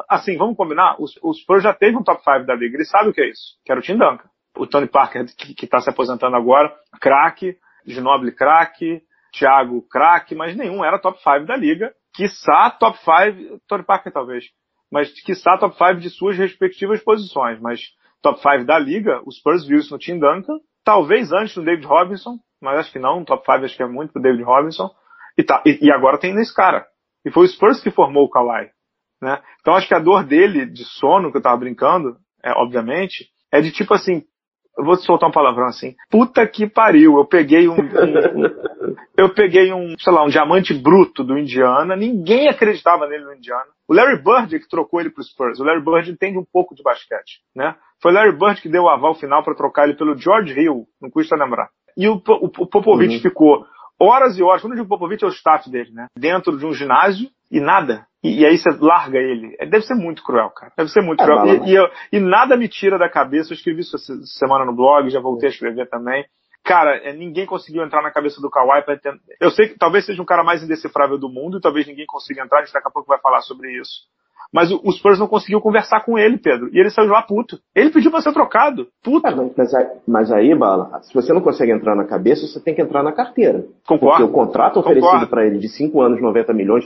[0.09, 3.09] assim, vamos combinar, o, o Spurs já teve um top 5 da liga, ele sabe
[3.09, 4.27] o que é isso, que era o Tim Duncan.
[4.55, 10.83] O Tony Parker, que está se aposentando agora, craque, Ginobili craque, Thiago craque, mas nenhum
[10.85, 14.45] era top 5 da liga, quiçá top 5, Tony Parker talvez,
[14.91, 17.81] mas quiçá top 5 de suas respectivas posições, mas
[18.21, 21.85] top 5 da liga, o Spurs viu isso no Tim Duncan, talvez antes do David
[21.87, 24.89] Robinson, mas acho que não, top 5 acho que é muito pro David Robinson,
[25.37, 26.85] e, tá, e, e agora tem nesse cara.
[27.25, 28.69] E foi o Spurs que formou o Kawhi.
[29.21, 29.41] Né?
[29.61, 33.61] Então acho que a dor dele de sono, que eu tava brincando, é, obviamente, é
[33.61, 34.23] de tipo assim,
[34.77, 35.95] eu vou te soltar um palavrão assim.
[36.09, 37.17] Puta que pariu.
[37.17, 41.95] Eu peguei um, um, um, eu peguei um, sei lá, um diamante bruto do Indiana.
[41.95, 43.69] Ninguém acreditava nele no Indiana.
[43.87, 45.59] O Larry Bird é que trocou ele pro Spurs.
[45.59, 47.75] O Larry Bird entende um pouco de basquete, né?
[48.01, 50.85] Foi o Larry Bird que deu o aval final para trocar ele pelo George Hill.
[51.01, 51.69] Não custa lembrar.
[51.95, 53.21] E o, o, o Popovich uhum.
[53.21, 53.65] ficou
[53.99, 54.61] horas e horas.
[54.61, 56.07] Quando eu digo Popovich é o staff dele, né?
[56.17, 58.07] Dentro de um ginásio e nada.
[58.23, 59.55] E, e, aí você larga ele.
[59.59, 60.71] É, deve ser muito cruel, cara.
[60.75, 61.45] Deve ser muito é, cruel.
[61.45, 63.53] E, e, eu, e, nada me tira da cabeça.
[63.53, 66.25] Eu escrevi isso essa semana no blog, já voltei a escrever também.
[66.63, 69.19] Cara, é, ninguém conseguiu entrar na cabeça do Kawhi pra entender.
[69.39, 72.41] Eu sei que talvez seja um cara mais indecifrável do mundo e talvez ninguém consiga
[72.41, 72.59] entrar.
[72.59, 74.07] A gente daqui a pouco vai falar sobre isso.
[74.51, 76.69] Mas o, o Spurs não conseguiu conversar com ele, Pedro.
[76.71, 77.57] E ele saiu lá puto.
[77.75, 78.87] Ele pediu pra ser trocado.
[79.03, 79.27] Puto.
[79.27, 82.75] É, mas, aí, mas, aí, Bala, se você não consegue entrar na cabeça, você tem
[82.75, 83.65] que entrar na carteira.
[83.85, 84.17] Concordo.
[84.17, 86.85] Porque o contrato oferecido para ele de 5 anos, 90 milhões,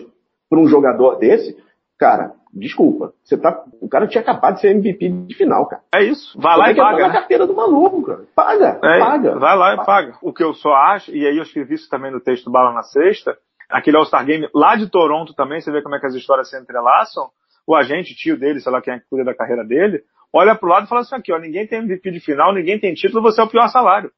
[0.49, 1.57] para um jogador desse,
[1.97, 3.13] cara, desculpa.
[3.23, 5.81] Você tá, o cara tinha acabado de ser MVP de final, cara.
[5.93, 6.39] É isso.
[6.39, 7.07] Vai lá e paga.
[7.07, 8.23] na carteira do maluco, cara.
[8.35, 9.39] Paga, é, paga.
[9.39, 10.17] Vai lá e paga.
[10.21, 12.83] O que eu só acho, e aí eu escrevi isso também no texto Bala na
[12.83, 13.37] Sexta,
[13.69, 16.59] aquele All-Star Game lá de Toronto também, você vê como é que as histórias se
[16.59, 17.29] entrelaçam.
[17.65, 20.69] O agente, tio dele, sei lá quem é que cuida da carreira dele, olha pro
[20.69, 23.41] lado e fala assim aqui, ó, ninguém tem MVP de final, ninguém tem título, você
[23.41, 24.09] é o pior salário.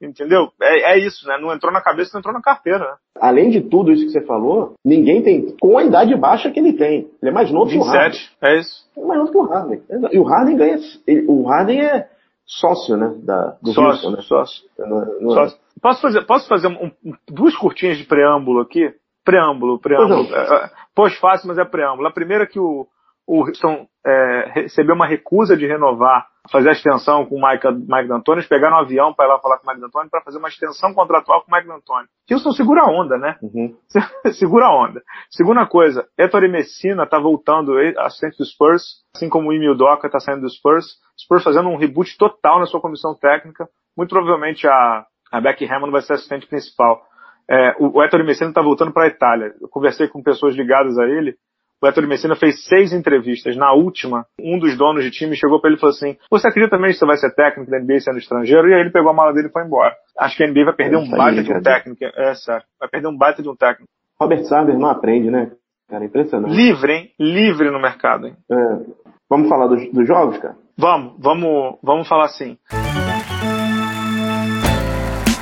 [0.00, 0.48] Entendeu?
[0.62, 1.36] É, é, isso, né?
[1.40, 2.94] Não entrou na cabeça, não entrou na carteira, né?
[3.20, 6.72] Além de tudo isso que você falou, ninguém tem, com a idade baixa que ele
[6.72, 7.10] tem.
[7.20, 8.20] Ele é mais novo 27, que o Harden.
[8.42, 8.86] é isso.
[8.96, 9.82] Ele é mais novo que o Harden.
[10.12, 10.78] E o Harden ganha,
[11.26, 12.08] o Harden é
[12.46, 13.12] sócio, né?
[13.24, 14.22] Da, do sócio, Houston, né?
[14.22, 14.64] Sócio.
[14.78, 15.34] Não, não é.
[15.34, 15.58] sócio.
[15.82, 16.90] Posso fazer, posso fazer um,
[17.28, 18.92] duas curtinhas de preâmbulo aqui?
[19.24, 20.34] Preâmbulo, preâmbulo.
[20.34, 22.08] É, é, Pós-fácil, mas é preâmbulo.
[22.08, 22.86] A primeira é que o,
[23.28, 28.08] o Houston é, recebeu uma recusa de renovar, fazer a extensão com o Mike, Mike
[28.08, 30.48] D'Antoni, pegaram um avião para ir lá falar com o Mike D'Antoni para fazer uma
[30.48, 32.08] extensão contratual com o Mike D'Antoni.
[32.30, 33.36] Houston segura a onda, né?
[33.42, 33.76] Uhum.
[34.32, 35.02] segura a onda.
[35.30, 38.82] Segunda coisa, Ettore Messina tá voltando, assistente do Spurs,
[39.14, 40.86] assim como o Emil Doca tá saindo do Spurs.
[41.22, 43.68] Spurs fazendo um reboot total na sua comissão técnica.
[43.94, 47.02] Muito provavelmente a, a Becky Hammond vai ser assistente principal.
[47.50, 49.52] É, o, o Ettore Messina tá voltando para a Itália.
[49.60, 51.36] Eu conversei com pessoas ligadas a ele
[51.80, 53.56] o Héctor Messina fez seis entrevistas.
[53.56, 56.76] Na última, um dos donos de time chegou para ele e falou assim: Você acredita
[56.76, 58.68] também que você vai ser técnico da NBA sendo estrangeiro?
[58.68, 59.94] E aí ele pegou a mala dele e foi embora.
[60.18, 62.04] Acho que a NBA vai perder um baita de um técnico.
[62.04, 62.64] É sério.
[62.80, 63.88] Vai perder um baita de um técnico.
[64.20, 65.52] Robert Sanders não aprende, né?
[65.88, 66.54] Cara, impressionante.
[66.54, 67.10] Livre, hein?
[67.18, 68.34] Livre no mercado, hein?
[68.50, 69.08] É.
[69.30, 70.56] Vamos falar dos, dos jogos, cara?
[70.76, 72.58] Vamos, vamos, vamos falar assim.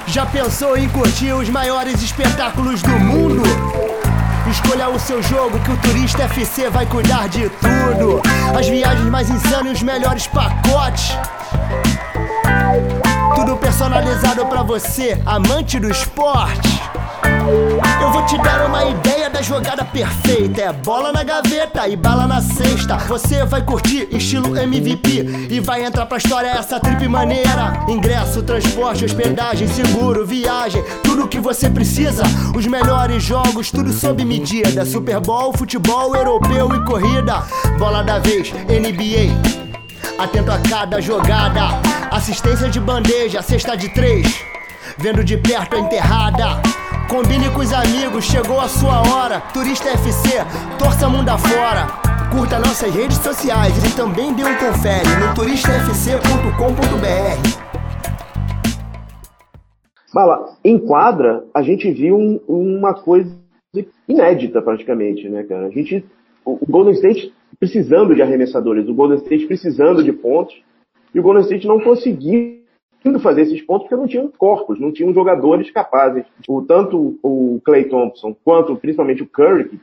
[0.06, 3.42] Já pensou em curtir os maiores espetáculos do mundo?
[4.50, 8.22] Escolha o seu jogo que o Turista FC vai cuidar de tudo.
[8.56, 11.16] As viagens mais insanas e os melhores pacotes.
[13.34, 16.80] Tudo personalizado para você, amante do esporte.
[18.00, 20.62] Eu vou te dar uma ideia da jogada perfeita.
[20.62, 22.96] É bola na gaveta e bala na cesta.
[22.98, 27.84] Você vai curtir estilo MVP e vai entrar pra história essa trip maneira.
[27.88, 32.22] Ingresso, transporte, hospedagem, seguro, viagem, tudo que você precisa.
[32.54, 34.84] Os melhores jogos, tudo sob medida.
[34.84, 37.42] Super Bowl, futebol, europeu e corrida.
[37.78, 39.66] Bola da vez, NBA.
[40.22, 41.80] Atento a cada jogada.
[42.10, 44.26] Assistência de bandeja, cesta de três.
[44.96, 46.62] Vendo de perto a enterrada.
[47.08, 49.40] Combine com os amigos, chegou a sua hora.
[49.52, 50.40] Turista FC,
[50.76, 51.86] torça mundo afora.
[52.32, 57.62] Curta nossas redes sociais e também dê um confere no turistafc.com.br.
[60.12, 63.32] Bala, em quadra, a gente viu um, uma coisa
[64.08, 65.66] inédita praticamente, né, cara?
[65.66, 66.04] A gente,
[66.44, 70.60] o Golden State precisando de arremessadores, o Golden State precisando de pontos,
[71.14, 72.55] e o Golden State não conseguiu
[73.06, 76.24] conseguindo fazer esses pontos porque não tinham corpos, não tinham jogadores capazes.
[76.48, 79.80] O, tanto o Clay Thompson quanto principalmente o Curry, que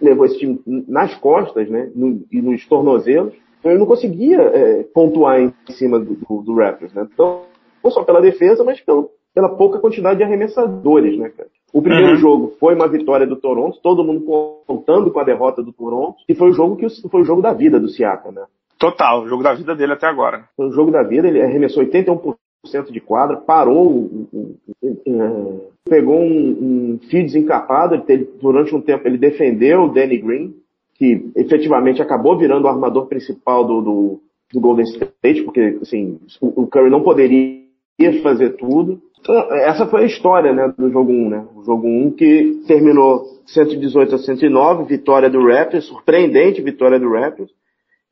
[0.00, 4.82] levou esse time nas costas né, no, e nos tornozelos, então ele não conseguia é,
[4.82, 6.92] pontuar em cima do, do, do Raptors.
[6.94, 7.06] Né?
[7.12, 7.42] Então,
[7.84, 11.16] não só pela defesa, mas pelo, pela pouca quantidade de arremessadores.
[11.18, 11.48] Né, cara?
[11.72, 12.16] O primeiro uhum.
[12.16, 14.24] jogo foi uma vitória do Toronto, todo mundo
[14.66, 17.52] contando com a derrota do Toronto, e foi o jogo que foi o jogo da
[17.52, 18.44] vida do Siaka, né?
[18.78, 20.48] Total, o jogo da vida dele até agora.
[20.56, 22.36] Foi o jogo da vida, ele arremessou 81%
[22.90, 24.08] de quadra, parou,
[25.84, 30.54] pegou um, um fio desencapado, ele durante um tempo ele defendeu o Danny Green,
[30.94, 34.20] que efetivamente acabou virando o armador principal do, do,
[34.52, 37.62] do Golden State, porque assim, o, o, Curry não poderia
[38.22, 39.02] fazer tudo.
[39.20, 41.46] Então, essa foi a história né, do jogo 1, né?
[41.56, 47.50] O jogo 1 que terminou 118 a 109, vitória do Raptors, surpreendente vitória do Raptors.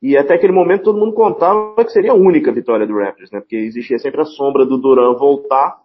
[0.02, 3.40] E até aquele momento todo mundo contava que seria a única vitória do Raptors, né?
[3.40, 5.78] Porque existia sempre a sombra do Duran voltar.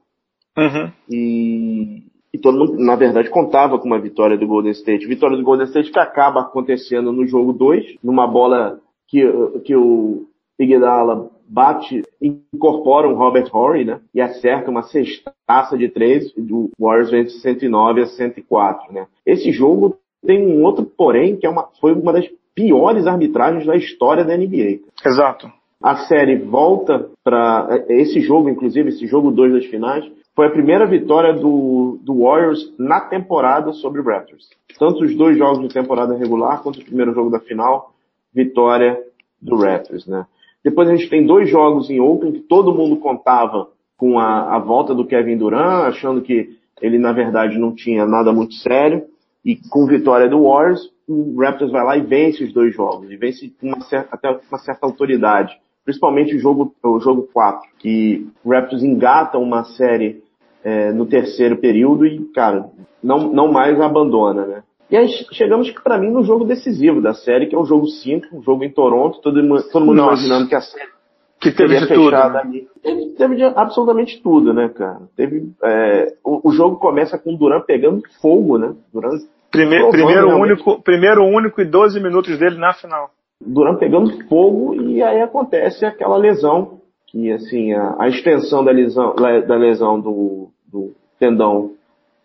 [0.58, 0.92] Uhum.
[1.10, 5.06] E, e todo mundo, na verdade, contava com uma vitória do Golden State.
[5.06, 9.22] Vitória do Golden State que acaba acontecendo no jogo 2, numa bola que,
[9.66, 10.26] que o
[10.58, 14.00] Iguodala bate incorpora um Robert Horry, né?
[14.14, 19.08] E acerta uma sextaça de três, do Warriors vence 109 a 104, né?
[19.26, 23.76] Esse jogo tem um outro porém, que é uma, foi uma das piores arbitragens da
[23.76, 24.80] história da NBA.
[25.06, 25.52] Exato.
[25.84, 30.86] A série volta para esse jogo, inclusive, esse jogo 2 das finais, foi a primeira
[30.86, 34.50] vitória do, do Warriors na temporada sobre o Raptors.
[34.80, 37.94] Tanto os dois jogos de temporada regular quanto o primeiro jogo da final,
[38.34, 38.98] vitória
[39.42, 40.26] do Raptors, né?
[40.64, 44.60] Depois a gente tem dois jogos em Oakland que todo mundo contava com a, a
[44.60, 46.50] volta do Kevin Durant, achando que
[46.82, 49.04] ele na verdade não tinha nada muito sério.
[49.46, 53.12] E com vitória do Warriors, o Raptors vai lá e vence os dois jogos.
[53.12, 55.56] E vence com uma certa, até uma certa autoridade.
[55.84, 60.24] Principalmente o jogo, o jogo 4, que o Raptors engata uma série
[60.64, 62.70] é, no terceiro período e, cara,
[63.04, 64.64] não, não mais abandona, né?
[64.90, 68.36] E aí chegamos para mim no jogo decisivo da série, que é o jogo 5,
[68.36, 69.36] um jogo em Toronto, todo,
[69.72, 70.24] todo mundo Nossa.
[70.24, 70.96] imaginando que a série
[71.40, 72.68] que teve de tudo, ali.
[72.82, 75.02] Teve, teve de absolutamente tudo, né, cara?
[75.16, 78.74] Teve, é, o, o, jogo começa com o Duran pegando fogo, né?
[78.94, 79.12] Duran
[79.56, 83.10] primeiro, primeiro único, primeiro único e 12 minutos dele na final.
[83.42, 89.14] Duran pegando fogo e aí acontece aquela lesão que assim a, a extensão da lesão
[89.16, 91.72] da lesão do, do tendão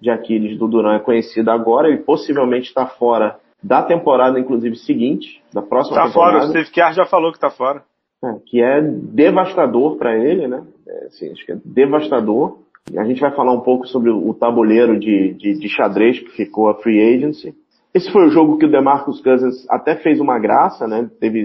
[0.01, 5.43] de Aquiles do Duran é conhecida agora e possivelmente está fora da temporada, inclusive, seguinte,
[5.53, 6.33] da próxima tá temporada.
[6.33, 7.83] Tá fora, o Steve Kerr já falou que está fora.
[8.25, 10.63] É, que é devastador para ele, né?
[10.87, 12.59] É, assim, acho que é devastador.
[12.97, 16.69] A gente vai falar um pouco sobre o tabuleiro de, de, de xadrez que ficou
[16.69, 17.55] a free agency.
[17.93, 21.11] Esse foi o jogo que o DeMarcus Cousins até fez uma graça, né?
[21.19, 21.45] Teve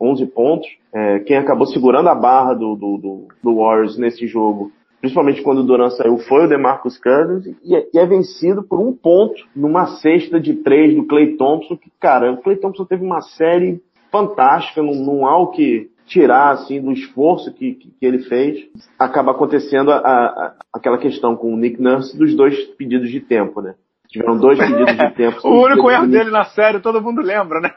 [0.00, 0.68] 11 pontos.
[0.92, 5.64] É, quem acabou segurando a barra do, do, do, Warriors nesse jogo principalmente quando o
[5.64, 9.86] Duran saiu, foi o DeMarcus Cousins e é, e é, vencido por um ponto numa
[9.96, 13.80] cesta de três do Clay Thompson, que, cara, o Clay Thompson teve uma série
[14.12, 18.68] fantástica, não, não há o que tirar, assim, do esforço que, que, que ele fez.
[18.98, 23.62] Acaba acontecendo a, a, aquela questão com o Nick Nurse dos dois pedidos de tempo,
[23.62, 23.74] né?
[24.08, 25.38] Tiveram dois pedidos de tempo.
[25.48, 27.70] o único erro dele na série, todo mundo lembra, né?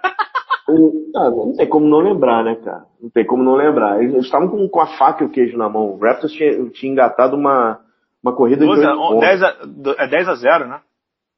[1.16, 2.86] Ah, não tem como não lembrar, né, cara?
[3.00, 4.02] Não tem como não lembrar.
[4.02, 5.94] Eles estavam com, com a faca e o queijo na mão.
[5.94, 7.80] O Raptors tinha, tinha engatado uma,
[8.24, 9.58] uma corrida 12, de 8 10 a,
[10.00, 10.80] É 10 a 0, né?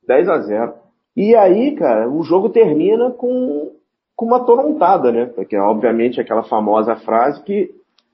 [0.07, 0.73] 10 a 0.
[1.17, 3.73] E aí, cara, o jogo termina com,
[4.15, 5.25] com uma torontada, né?
[5.25, 7.69] Porque, obviamente, aquela famosa frase que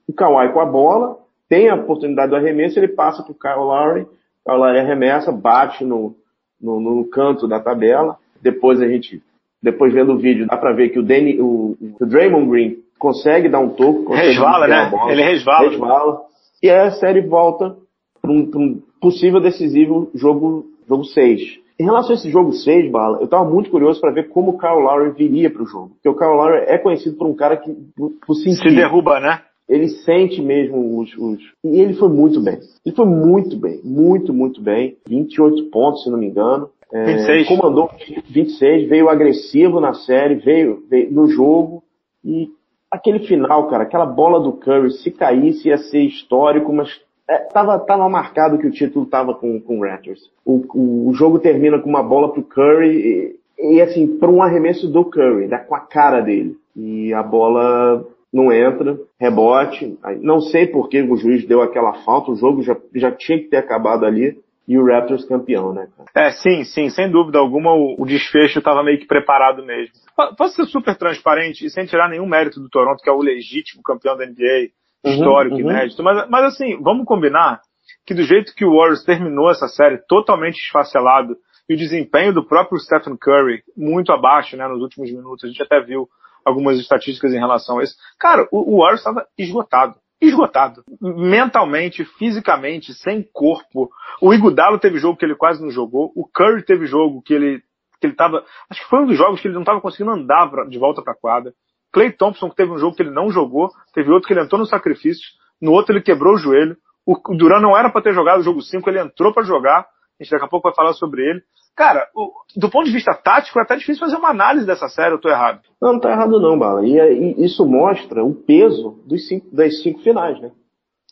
[0.07, 4.01] o Kawhi com a bola, tem a oportunidade do arremesso, ele passa pro Kyle Lowry,
[4.01, 4.07] o
[4.49, 6.15] Kyle Lowry arremessa, bate no,
[6.59, 9.21] no, no canto da tabela, depois a gente
[9.61, 13.47] depois vendo o vídeo, dá pra ver que o, Danny, o, o Draymond Green consegue
[13.47, 14.13] dar um toco.
[14.13, 14.91] Resvala, né?
[15.09, 15.69] Ele resvala.
[15.69, 16.21] Resvala.
[16.63, 17.75] E aí a série volta
[18.21, 21.59] para um, um, possível decisivo jogo, jogo 6.
[21.81, 24.57] Em relação a esse jogo 6, Bala, eu estava muito curioso para ver como o
[24.59, 25.95] Kyle Lowry viria para o jogo.
[25.95, 29.19] Porque o Kyle Lowry é conhecido por um cara que, por, por sentir, Se derruba,
[29.19, 29.41] né?
[29.67, 32.59] Ele sente mesmo os, os, E ele foi muito bem.
[32.85, 33.81] Ele foi muito bem.
[33.83, 34.95] Muito, muito bem.
[35.07, 36.69] 28 pontos, se não me engano.
[36.93, 37.47] É, 26.
[37.47, 37.89] Comandou
[38.29, 41.83] 26, veio agressivo na série, veio, veio, no jogo.
[42.23, 42.47] E
[42.91, 48.09] aquele final, cara, aquela bola do Curry, se caísse ia ser histórico, mas é, tava,
[48.09, 50.19] marcado que o título tava com, com o Raptors.
[50.45, 54.89] O, o, jogo termina com uma bola pro Curry e, e assim, para um arremesso
[54.89, 56.57] do Curry, dá com a cara dele.
[56.75, 59.97] E a bola não entra, rebote.
[60.19, 63.45] Não sei por que o juiz deu aquela falta, o jogo já, já tinha que
[63.45, 65.87] ter acabado ali e o Raptors campeão, né?
[66.13, 69.93] É, sim, sim, sem dúvida alguma o, o desfecho estava meio que preparado mesmo.
[70.37, 73.81] Posso ser super transparente e sem tirar nenhum mérito do Toronto, que é o legítimo
[73.81, 74.69] campeão da NBA,
[75.03, 75.61] histórico, uhum.
[75.61, 77.61] inédito, mas, mas assim, vamos combinar
[78.05, 81.35] que do jeito que o Warriors terminou essa série totalmente esfacelado
[81.69, 85.61] e o desempenho do próprio Stephen Curry muito abaixo, né, nos últimos minutos, a gente
[85.61, 86.07] até viu
[86.45, 87.95] algumas estatísticas em relação a isso.
[88.19, 90.83] Cara, o, o Warriors estava esgotado esgotado.
[91.01, 93.89] Mentalmente, fisicamente, sem corpo.
[94.21, 96.11] O Igudalo teve jogo que ele quase não jogou.
[96.15, 97.59] O Curry teve jogo que ele,
[97.99, 100.49] que ele tava, acho que foi um dos jogos que ele não estava conseguindo andar
[100.49, 101.53] pra, de volta para a quadra.
[101.91, 104.59] Clay Thompson, que teve um jogo que ele não jogou, teve outro que ele entrou
[104.59, 105.23] no sacrifício,
[105.61, 106.77] no outro ele quebrou o joelho.
[107.05, 109.79] O, Duran não era para ter jogado o jogo 5, ele entrou para jogar.
[109.79, 111.41] A gente daqui a pouco vai falar sobre ele.
[111.75, 115.13] Cara, o, do ponto de vista tático, é até difícil fazer uma análise dessa série,
[115.13, 115.61] eu tô errado.
[115.81, 116.85] Não, não tá errado não, Bala.
[116.85, 120.51] E, e isso mostra o peso dos cinco, das cinco finais, né?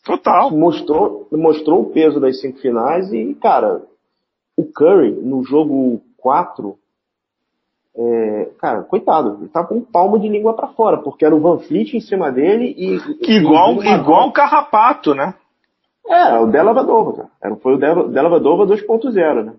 [0.03, 0.51] Total.
[0.51, 3.81] Mostrou, mostrou o peso das cinco finais e, cara,
[4.57, 6.75] o Curry, no jogo 4,
[8.01, 11.39] é, cara, coitado, ele tá com um palmo de língua para fora, porque era o
[11.41, 12.95] Van Fleet em cima dele e.
[13.29, 15.33] Igual, e igual o Carrapato, né?
[16.07, 17.55] É, o Della Vadova, cara.
[17.57, 19.53] Foi o Della Vadova 2.0, né?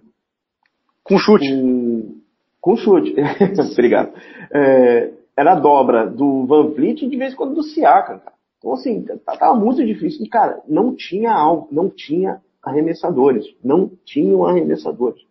[1.04, 1.48] Com chute.
[1.50, 2.14] Com,
[2.62, 3.14] com chute.
[3.72, 4.12] Obrigado.
[4.52, 8.32] É, era a dobra do Van Vliet e de vez em quando do Siakam, cara.
[8.58, 10.24] Então, assim, tava tá, muito difícil.
[10.24, 13.44] E, cara, não tinha algo, não tinha arremessadores.
[13.62, 15.22] Não tinham arremessadores.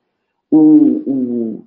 [0.52, 1.63] O, o,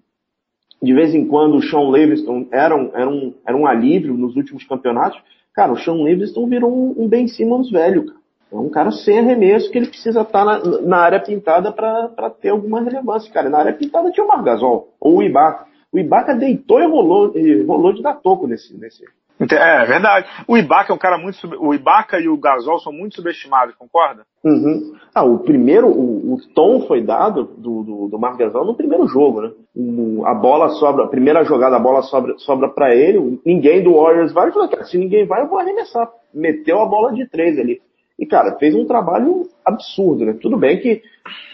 [0.82, 4.34] de vez em quando o Sean Livingston era um, era, um, era um alívio nos
[4.36, 5.20] últimos campeonatos.
[5.54, 8.22] Cara, o Sean Livingston virou um, um Ben Simmons velho, cara.
[8.52, 12.50] É um cara sem arremesso que ele precisa estar na, na área pintada para ter
[12.50, 13.48] alguma relevância, cara.
[13.48, 15.66] Na área pintada tinha o Margasol, ou o Ibaka.
[15.90, 19.04] O Ibaka deitou e rolou, e rolou de dar toco nesse, nesse,
[19.50, 20.28] é, verdade.
[20.46, 21.36] O Ibaka é um cara muito.
[21.36, 21.56] Sub...
[21.58, 24.24] O Ibaka e o Gasol são muito subestimados, concorda?
[24.44, 24.94] Uhum.
[25.14, 29.06] Ah, o primeiro, o, o tom foi dado do, do, do Marc Gasol no primeiro
[29.06, 29.50] jogo, né?
[29.74, 33.94] O, a bola sobra, a primeira jogada, a bola sobra, sobra para ele, ninguém do
[33.94, 36.10] Warriors vai e falou, cara, se ninguém vai, eu vou arremessar.
[36.34, 37.80] Meteu a bola de três ali.
[38.22, 40.38] E, cara, fez um trabalho absurdo, né?
[40.40, 41.02] Tudo bem que,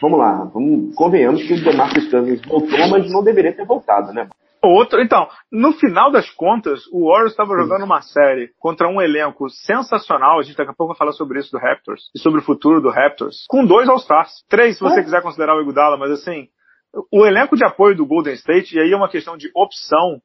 [0.03, 4.29] vamos lá, vamos, convenhamos que o DeMarcus Cousins voltou, mas não deveria ter voltado, né?
[4.63, 9.49] Outro, então, no final das contas, o Warriors estava jogando uma série contra um elenco
[9.49, 10.39] sensacional.
[10.39, 12.83] A gente daqui a pouco vai falar sobre isso do Raptors e sobre o futuro
[12.83, 13.47] do Raptors.
[13.49, 14.45] Com dois All-Stars.
[14.47, 15.03] Três, se você é.
[15.03, 16.49] quiser considerar o Iguodala, mas assim,
[17.11, 20.21] o elenco de apoio do Golden State, e aí é uma questão de opção,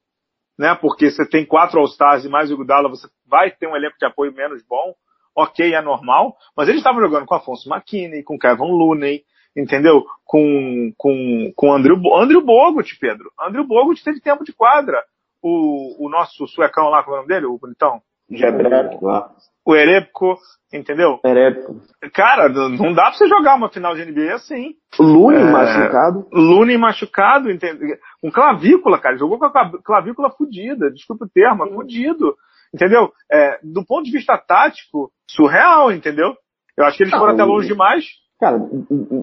[0.60, 0.76] né?
[0.76, 4.06] Porque você tem quatro All-Stars e mais o Iguodala, você vai ter um elenco de
[4.06, 4.94] apoio menos bom.
[5.36, 6.36] Ok, é normal.
[6.56, 9.24] Mas eles estavam jogando com Afonso McKinney, com Kevin Looney,
[9.56, 10.04] entendeu?
[10.26, 13.32] Com, com, com Andrew, Andrew Bogut, Pedro.
[13.40, 15.04] Andrew Bogut teve tempo de quadra.
[15.42, 17.46] O, o nosso suecão lá, qual é o nome dele?
[17.48, 18.02] O bonitão?
[18.30, 19.30] Gebrebko lá.
[19.66, 20.38] O Erebko,
[20.74, 21.20] entendeu?
[21.24, 21.82] Erebko.
[22.14, 24.76] Cara, não dá pra você jogar uma final de NBA assim.
[25.00, 26.28] Lune é, machucado.
[26.34, 27.98] Lune machucado, entendeu?
[28.22, 29.18] Com clavícula, cara.
[29.18, 30.92] Jogou com a clavícula fudida.
[30.92, 31.74] Desculpa o termo, Sim.
[31.76, 32.36] fudido.
[32.74, 33.12] Entendeu?
[33.32, 36.34] É, do ponto de vista tático, surreal, entendeu?
[36.76, 38.06] Eu acho que eles foram até longe demais.
[38.40, 38.62] Cara,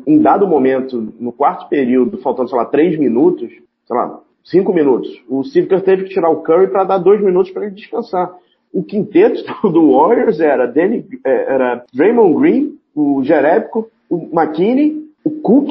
[0.07, 5.11] em, dado momento, no quarto período, faltando, sei lá, três minutos, sei lá, cinco minutos,
[5.29, 8.33] o Steve teve que tirar o Curry para dar dois minutos para ele descansar.
[8.73, 15.31] O quinteto do Warriors era, Danny, é, era Draymond Green, o Jerebko, o McKinney, o
[15.43, 15.69] Cook,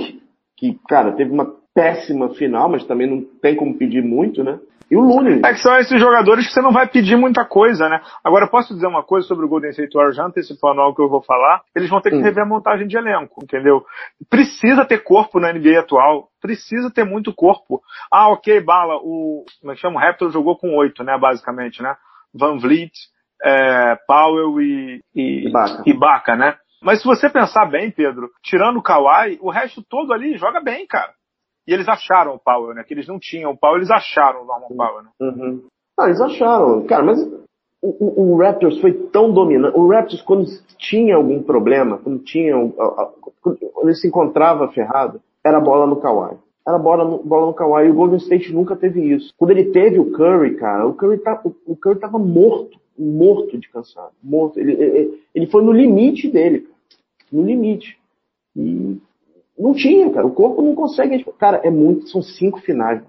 [0.56, 4.60] que, cara, teve uma péssima final, mas também não tem como pedir muito, né?
[4.92, 5.42] E o Looney.
[5.46, 8.02] É que são esses jogadores que você não vai pedir muita coisa, né?
[8.24, 11.02] Agora, eu posso dizer uma coisa sobre o Golden State Warriors, já antecipando algo que
[11.02, 11.62] eu vou falar.
[11.76, 12.22] Eles vão ter que hum.
[12.24, 13.86] rever a montagem de elenco, entendeu?
[14.30, 16.28] Precisa ter corpo na NBA atual.
[16.42, 17.82] Precisa ter muito corpo.
[18.12, 18.96] Ah, ok, bala.
[18.96, 19.98] O, como é que chama?
[19.98, 21.18] O Raptor jogou com oito, né?
[21.18, 21.96] Basicamente, né?
[22.34, 22.92] Van Vliet,
[23.44, 25.84] é, Powell e, e, Ibaka.
[25.86, 26.56] e Baca, né?
[26.82, 30.88] Mas se você pensar bem, Pedro, tirando o Kawhi, o resto todo ali joga bem,
[30.88, 31.12] cara.
[31.70, 32.84] E eles acharam o Powell, né?
[32.84, 35.10] Que eles não tinham o Powell, eles acharam o Norman Powell, né?
[35.22, 35.62] Uhum.
[36.00, 36.84] Ah, eles acharam.
[36.88, 37.22] Cara, mas
[37.80, 39.78] o, o, o, Raptors foi tão dominante.
[39.78, 40.46] O Raptors, quando
[40.80, 42.56] tinha algum problema, quando tinha.
[43.40, 46.40] Quando ele se encontrava ferrado, era bola no Kawhi.
[46.68, 47.86] Era bola no, bola no Kawhi.
[47.86, 49.32] E o Golden State nunca teve isso.
[49.38, 52.80] Quando ele teve o Curry, cara, o Curry, tá, o, o Curry tava morto.
[52.98, 54.12] Morto de cansado.
[54.24, 54.60] Morto.
[54.60, 56.76] Ele, ele, ele foi no limite dele, cara.
[57.32, 57.96] No limite.
[58.56, 58.98] E
[59.60, 60.26] não tinha, cara.
[60.26, 61.24] O corpo não consegue.
[61.38, 62.08] Cara, é muito.
[62.08, 63.02] São cinco finais.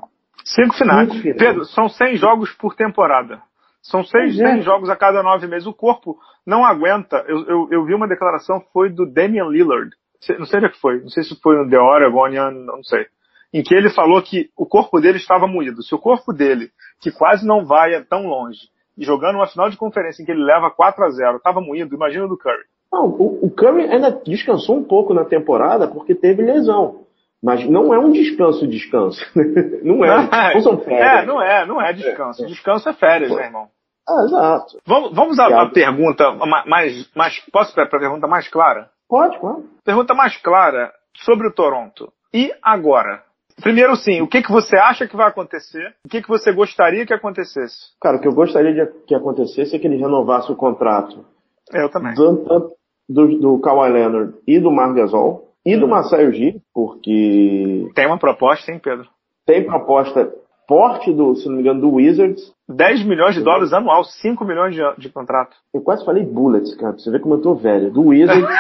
[0.45, 1.09] Cinco finais.
[1.09, 1.39] Cinco finais.
[1.39, 3.41] Pedro, são 100 jogos por temporada.
[3.83, 4.61] São seis, é.
[4.61, 5.67] jogos a cada nove meses.
[5.67, 7.25] O corpo não aguenta.
[7.27, 9.91] Eu, eu, eu, vi uma declaração, foi do Damian Lillard.
[10.39, 11.01] Não sei o que foi.
[11.01, 13.07] Não sei se foi no The Oregonian, não sei.
[13.53, 15.83] Em que ele falou que o corpo dele estava moído.
[15.83, 19.79] Se o corpo dele, que quase não vai tão longe, e jogando uma final de
[19.79, 22.65] conferência em que ele leva 4 a 0 estava moído, imagina o do Curry.
[22.93, 27.07] Não, o, o Curry ainda descansou um pouco na temporada porque teve lesão.
[27.43, 29.25] Mas não é um descanso, descanso.
[29.83, 30.29] não é.
[30.55, 31.23] Não são férias.
[31.23, 32.47] É, não é, não é descanso.
[32.47, 33.69] Descanso é férias, né, irmão?
[34.07, 34.79] Ah, exato.
[34.87, 36.33] Vamos, vamos à, à pergunta
[36.67, 37.39] mais, mais.
[37.51, 38.91] Posso para a pergunta mais clara?
[39.09, 39.65] Pode, claro.
[39.85, 42.13] Pergunta mais clara sobre o Toronto.
[42.35, 43.23] E agora?
[43.63, 45.95] Primeiro sim, o que, que você acha que vai acontecer?
[46.05, 47.91] O que, que você gostaria que acontecesse?
[48.01, 51.25] Cara, o que eu gostaria de que acontecesse é que ele renovasse o contrato.
[51.73, 52.15] Eu também.
[52.15, 52.73] Tanto,
[53.11, 57.89] do, do Kawhi Leonard e do Marc Gasol e do Marcelo Ugiri, porque...
[57.95, 59.07] Tem uma proposta, hein, Pedro?
[59.45, 60.33] Tem proposta
[60.69, 62.55] forte do, se não me engano, do Wizards.
[62.69, 65.57] 10 milhões de dólares anual, 5 milhões de, de contrato.
[65.75, 67.91] Eu quase falei Bullets, cara, pra você ver como eu tô velho.
[67.91, 68.49] Do Wizards...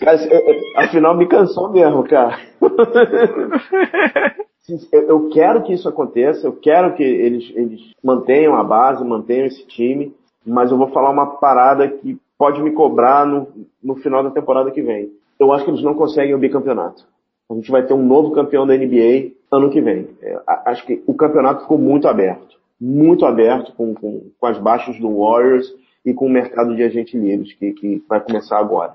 [0.00, 0.18] cara,
[0.76, 2.38] afinal me cansou mesmo, cara.
[4.92, 9.66] eu quero que isso aconteça, eu quero que eles, eles mantenham a base, mantenham esse
[9.66, 10.14] time
[10.46, 13.48] mas eu vou falar uma parada que pode me cobrar no,
[13.82, 15.10] no final da temporada que vem.
[15.38, 17.04] Eu acho que eles não conseguem o bicampeonato.
[17.50, 20.08] A gente vai ter um novo campeão da NBA ano que vem.
[20.22, 22.58] É, acho que o campeonato ficou muito aberto.
[22.80, 25.66] Muito aberto com, com, com as baixas do Warriors
[26.04, 28.94] e com o mercado de agentes livres que, que vai começar agora.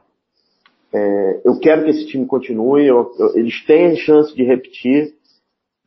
[0.94, 5.14] É, eu quero que esse time continue, eu, eu, eles têm chance de repetir,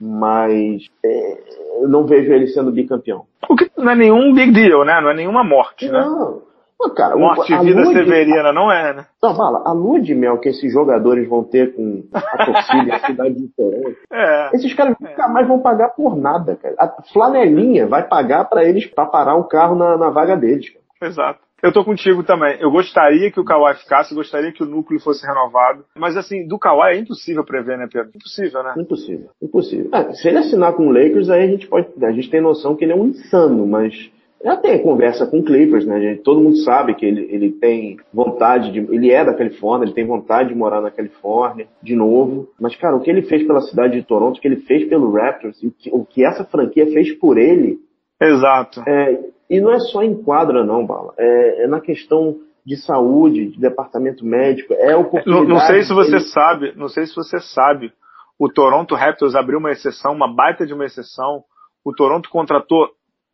[0.01, 1.39] mas é,
[1.83, 3.25] eu não vejo ele sendo bicampeão.
[3.49, 5.01] O que não é nenhum big deal, né?
[5.01, 6.01] Não é nenhuma morte, né?
[6.01, 6.49] Não.
[6.79, 9.07] Pô, cara, morte e vida severina, não é, né?
[9.21, 13.01] Não, fala, a lua de mel que esses jogadores vão ter com a torcida a
[13.01, 15.09] cidade de Toronto, é, esses caras é.
[15.09, 16.77] nunca mais vão pagar por nada, cara.
[16.79, 20.71] A flanelinha vai pagar para eles pra parar o carro na, na vaga deles.
[20.71, 21.11] Cara.
[21.11, 21.48] Exato.
[21.63, 22.57] Eu tô contigo também.
[22.61, 25.85] Eu gostaria que o Kawhi ficasse, gostaria que o núcleo fosse renovado.
[25.97, 28.11] Mas assim, do Kawhi é impossível prever, né, Pedro?
[28.15, 28.75] Impossível, né?
[28.79, 29.31] Impossível.
[29.43, 29.89] Impossível.
[29.93, 31.89] Ah, se ele assinar com o Lakers, aí a gente pode.
[32.03, 34.11] A gente tem noção que ele é um insano, mas
[34.43, 36.01] já tem conversa com o Clippers, né?
[36.01, 38.79] Gente, todo mundo sabe que ele, ele tem vontade de.
[38.79, 42.49] Ele é da Califórnia, ele tem vontade de morar na Califórnia de novo.
[42.61, 45.11] Mas, cara, o que ele fez pela cidade de Toronto, o que ele fez pelo
[45.11, 47.81] Raptors, o que, o que essa franquia fez por ele.
[48.21, 48.83] Exato.
[48.87, 51.15] É, e não é só em quadra, não, Bala.
[51.17, 55.49] É, é na questão de saúde, de departamento médico, é oportunidade.
[55.49, 56.25] Não, não sei se você ele...
[56.25, 57.93] sabe, não sei se você sabe.
[58.39, 61.43] O Toronto Raptors abriu uma exceção, uma baita de uma exceção.
[61.85, 62.91] O Toronto contratou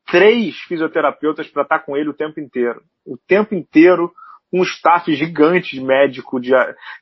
[0.06, 2.80] três fisioterapeutas para estar tá com ele o tempo inteiro.
[3.04, 4.12] O tempo inteiro,
[4.52, 6.40] um staff gigante médico.
[6.40, 6.52] De,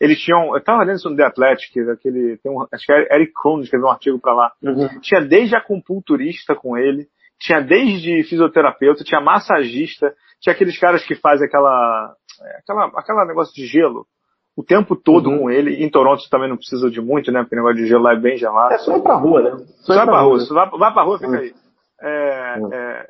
[0.01, 0.53] eles tinham.
[0.53, 3.61] Eu estava lendo isso no The Athletic, aquele, tem um, acho que é Eric Krohn
[3.61, 4.53] escreveu um artigo para lá.
[4.63, 5.01] Uhum.
[5.01, 7.07] Tinha desde acupunturista com ele,
[7.43, 12.15] tinha desde fisioterapeuta, tinha massagista, tinha aqueles caras que fazem aquela,
[12.59, 14.07] aquela, aquela negócio de gelo
[14.57, 15.39] o tempo todo uhum.
[15.39, 15.83] com ele.
[15.83, 17.43] Em Toronto também não precisa de muito, né?
[17.43, 18.75] Porque o negócio de gelo lá é bem gelado.
[18.75, 19.51] É só ir pra rua, né?
[19.81, 20.39] Só, só ir pra rua.
[20.39, 20.47] rua.
[20.51, 21.39] Vai, vai pra rua, fica uhum.
[21.39, 21.55] aí.
[22.01, 22.73] É, uhum.
[22.73, 23.07] é,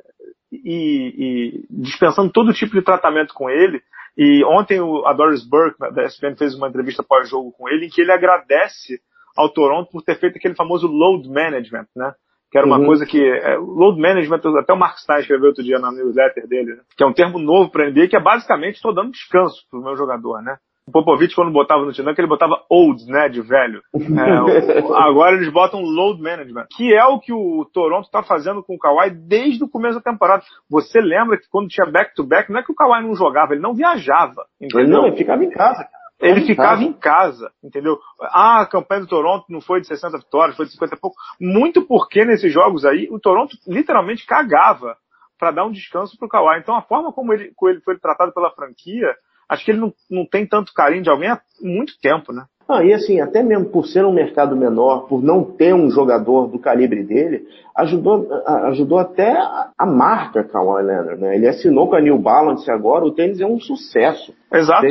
[0.51, 3.81] e, e, dispensando todo tipo de tratamento com ele.
[4.17, 7.89] E ontem o, a Doris Burke, da ESPN, fez uma entrevista pós-jogo com ele, em
[7.89, 8.99] que ele agradece
[9.35, 12.13] ao Toronto por ter feito aquele famoso load management, né?
[12.53, 12.85] Que era uma uhum.
[12.85, 13.19] coisa que.
[13.19, 16.81] É, load management, até o Mark Stein escreveu outro dia na newsletter dele, né?
[16.95, 19.97] que é um termo novo para NBA, que é basicamente estou dando descanso pro meu
[19.97, 20.57] jogador, né?
[20.87, 23.81] O Popovich, quando botava no que ele botava old, né, de velho.
[23.95, 28.75] É, agora eles botam load management, que é o que o Toronto está fazendo com
[28.75, 30.43] o Kawhi desde o começo da temporada.
[30.69, 33.63] Você lembra que quando tinha back-to-back, -back, não é que o Kawhi não jogava, ele
[33.63, 34.45] não viajava.
[34.61, 34.81] Entendeu?
[34.81, 36.02] Ele não, ele ficava em casa, cara.
[36.23, 37.99] Ele ficava em casa, entendeu?
[38.21, 41.17] Ah, a campanha do Toronto não foi de 60 vitórias, foi de 50 e pouco.
[41.39, 44.97] Muito porque nesses jogos aí, o Toronto literalmente cagava
[45.37, 46.59] para dar um descanso pro Kawhi.
[46.59, 49.13] Então a forma como ele, como ele foi tratado pela franquia,
[49.49, 52.45] acho que ele não, não tem tanto carinho de alguém há muito tempo, né?
[52.67, 56.47] Ah, e assim, até mesmo por ser um mercado menor, por não ter um jogador
[56.47, 57.45] do calibre dele,
[57.75, 58.27] ajudou,
[58.67, 59.35] ajudou até
[59.77, 61.35] a marca Kawhi Leonard, né?
[61.35, 64.33] Ele assinou com a New Balance agora, o tênis é um sucesso.
[64.51, 64.85] Exato.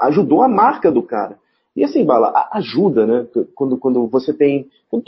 [0.00, 1.36] ajudou a marca do cara.
[1.74, 3.26] E assim, Bala, ajuda, né?
[3.54, 4.68] Quando, quando você tem.
[4.90, 5.04] Quando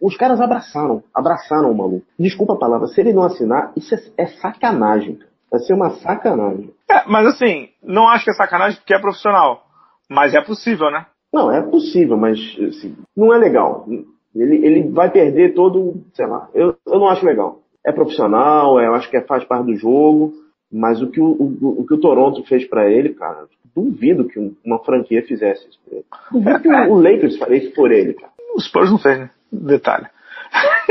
[0.00, 2.06] os caras abraçaram, abraçaram o maluco.
[2.18, 5.18] Desculpa a palavra, se ele não assinar, isso é, é sacanagem.
[5.50, 6.72] Vai ser uma sacanagem.
[6.90, 9.62] É, mas assim, não acho que é sacanagem porque é profissional.
[10.10, 11.06] Mas é possível, né?
[11.32, 13.86] Não, é possível, mas assim, não é legal.
[14.34, 17.60] Ele, ele vai perder todo, sei lá, eu, eu não acho legal.
[17.86, 20.32] É profissional, eu acho que é, faz parte do jogo,
[20.70, 24.38] mas o que o, o, o que o Toronto fez para ele, cara, duvido que
[24.64, 26.04] uma franquia fizesse isso por ele.
[26.30, 28.32] Duvido que o, Lakers faria isso por ele, cara.
[28.54, 29.30] O Spurs não fez, né?
[29.50, 30.06] Detalhe.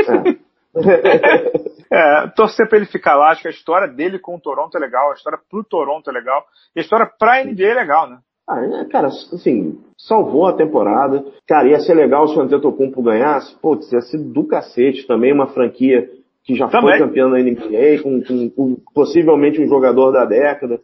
[0.00, 0.48] É.
[1.90, 4.80] é, torcer para ele ficar lá, acho que a história dele com o Toronto é
[4.80, 8.18] legal, a história pro Toronto é legal, e a história pra NBA é legal, né?
[8.48, 11.22] Ah, é, cara, assim, salvou a temporada.
[11.46, 13.54] Cara, ia ser legal se o Antetokounmpo ganhasse.
[13.60, 16.08] Pô, ia ser do cacete também, uma franquia
[16.44, 16.96] que já também.
[16.96, 20.80] foi campeã da NBA, com, com, com, possivelmente um jogador da década.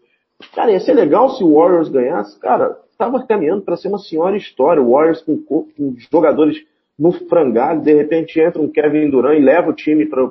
[0.55, 2.39] Cara, ia ser legal se o Warriors ganhasse.
[2.39, 4.83] Cara, tava caminhando para ser uma senhora história.
[4.83, 6.63] O Warriors com, com jogadores
[6.99, 10.31] no frangalho, de repente entra um Kevin Durant e leva o time para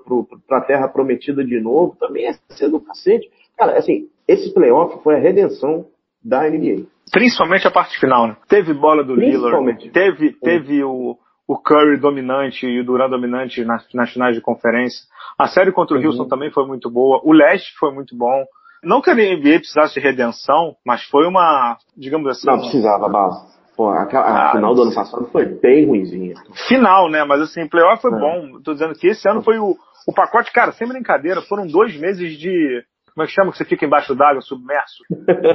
[0.52, 1.96] a terra prometida de novo.
[2.00, 3.28] Também ia ser do cacete.
[3.58, 5.88] Cara, assim, esse playoff foi a redenção
[6.24, 6.86] da NBA.
[7.12, 8.38] Principalmente a parte final, né?
[8.48, 11.18] Teve bola do Lillard, teve, teve o,
[11.48, 15.06] o Curry dominante e o Durant dominante nas, nas finais de conferência.
[15.38, 16.08] A série contra o uhum.
[16.08, 17.22] Houston também foi muito boa.
[17.24, 18.46] O leste foi muito bom.
[18.84, 22.48] Não que a NBA precisasse de redenção, mas foi uma, digamos assim.
[22.48, 23.54] Não precisava, basta.
[23.76, 26.36] Pô, a, a ah, final do ano passado foi bem ruimzinha.
[26.68, 27.24] Final, né?
[27.24, 28.20] Mas assim, playoff foi é.
[28.20, 28.62] bom.
[28.64, 29.76] Tô dizendo que esse ano foi o,
[30.08, 32.84] o pacote, cara, sem brincadeira, foram dois meses de
[33.14, 35.04] como é que chama que você fica embaixo d'água, submerso,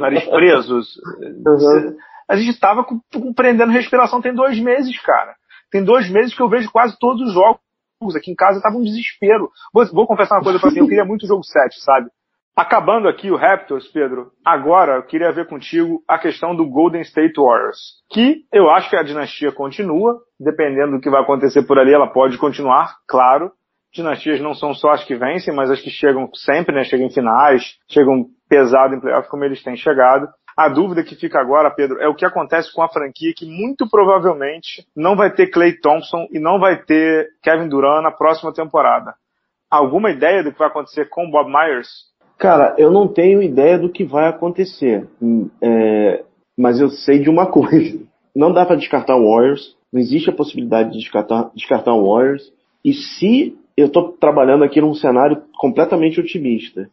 [0.01, 0.77] nariz preso?
[0.77, 1.97] Uhum.
[2.29, 5.35] A gente estava compreendendo respiração tem dois meses, cara.
[5.71, 7.61] Tem dois meses que eu vejo quase todos os jogos.
[8.17, 9.51] Aqui em casa tava um desespero.
[9.73, 12.09] Vou, vou confessar uma coisa pra você, eu queria muito o jogo 7, sabe?
[12.57, 17.41] Acabando aqui o Raptors, Pedro, agora eu queria ver contigo a questão do Golden State
[17.41, 17.79] Warriors.
[18.11, 22.13] Que eu acho que a dinastia continua, dependendo do que vai acontecer por ali, ela
[22.13, 23.53] pode continuar, claro
[23.93, 26.85] dinastias não são só as que vencem, mas as que chegam sempre, né?
[26.85, 30.29] Chegam em finais, chegam pesado em playoff como eles têm chegado.
[30.57, 33.89] A dúvida que fica agora, Pedro, é o que acontece com a franquia que muito
[33.89, 39.15] provavelmente não vai ter Clay Thompson e não vai ter Kevin Durant na próxima temporada.
[39.71, 42.09] alguma ideia do que vai acontecer com o Bob Myers?
[42.39, 45.07] Cara, eu não tenho ideia do que vai acontecer.
[45.63, 46.25] É,
[46.57, 48.01] mas eu sei de uma coisa.
[48.35, 49.77] Não dá para descartar o Warriors.
[49.93, 52.53] Não existe a possibilidade de descartar, descartar o Warriors.
[52.85, 56.91] E se eu estou trabalhando aqui num cenário completamente otimista,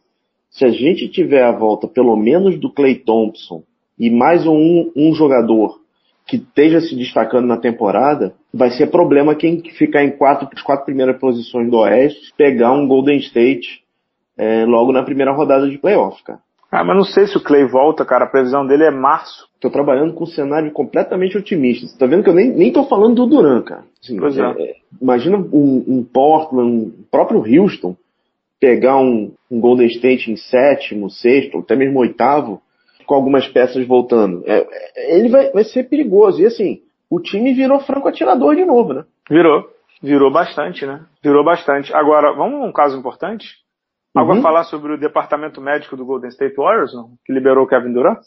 [0.48, 3.62] se a gente tiver a volta pelo menos do Clay Thompson
[3.98, 5.80] e mais um, um jogador
[6.26, 11.18] que esteja se destacando na temporada, vai ser problema quem ficar em quatro, quatro primeiras
[11.18, 13.82] posições do Oeste, pegar um Golden State
[14.38, 16.40] é, logo na primeira rodada de playoff, cara.
[16.70, 18.24] Ah, mas não sei se o Clay volta, cara.
[18.24, 19.45] A previsão dele é março.
[19.60, 21.86] Tô trabalhando com um cenário completamente otimista.
[21.86, 23.84] Você tá vendo que eu nem, nem tô falando do Duran, cara.
[24.02, 24.42] Assim, pois é.
[24.42, 27.96] É, imagina um, um Portland, um próprio Houston,
[28.60, 32.60] pegar um, um, Golden State em sétimo, sexto, até mesmo oitavo,
[33.06, 34.42] com algumas peças voltando.
[34.46, 36.42] É, é, ele vai, vai ser perigoso.
[36.42, 39.04] E assim, o time virou franco atirador de novo, né?
[39.30, 39.70] Virou.
[40.02, 41.06] Virou bastante, né?
[41.22, 41.94] Virou bastante.
[41.94, 43.46] Agora, vamos a um caso importante?
[44.14, 44.38] Algo uhum.
[44.38, 47.10] a falar sobre o departamento médico do Golden State Warriors, não?
[47.24, 48.18] que liberou o Kevin Durant?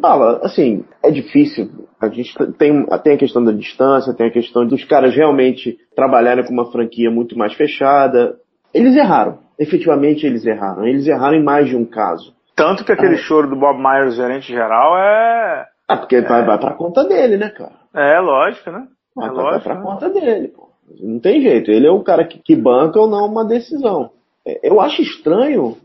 [0.00, 1.70] Bala, assim, é difícil.
[2.00, 6.44] A gente tem, tem a questão da distância, tem a questão dos caras realmente trabalharem
[6.44, 8.36] com uma franquia muito mais fechada.
[8.72, 9.38] Eles erraram.
[9.58, 10.86] Efetivamente eles erraram.
[10.86, 12.32] Eles erraram em mais de um caso.
[12.54, 13.18] Tanto que aquele ah.
[13.18, 15.66] choro do Bob Myers, gerente geral, é.
[15.88, 16.22] Ah, porque é...
[16.22, 17.72] vai, vai pra conta dele, né, cara?
[17.94, 18.86] É, lógico, né?
[19.16, 19.50] É vai, lógico.
[19.50, 19.82] Vai pra né?
[19.82, 20.68] conta dele, pô.
[21.00, 21.70] Não tem jeito.
[21.70, 24.10] Ele é o cara que, que banca ou não uma decisão.
[24.48, 25.76] É, eu acho estranho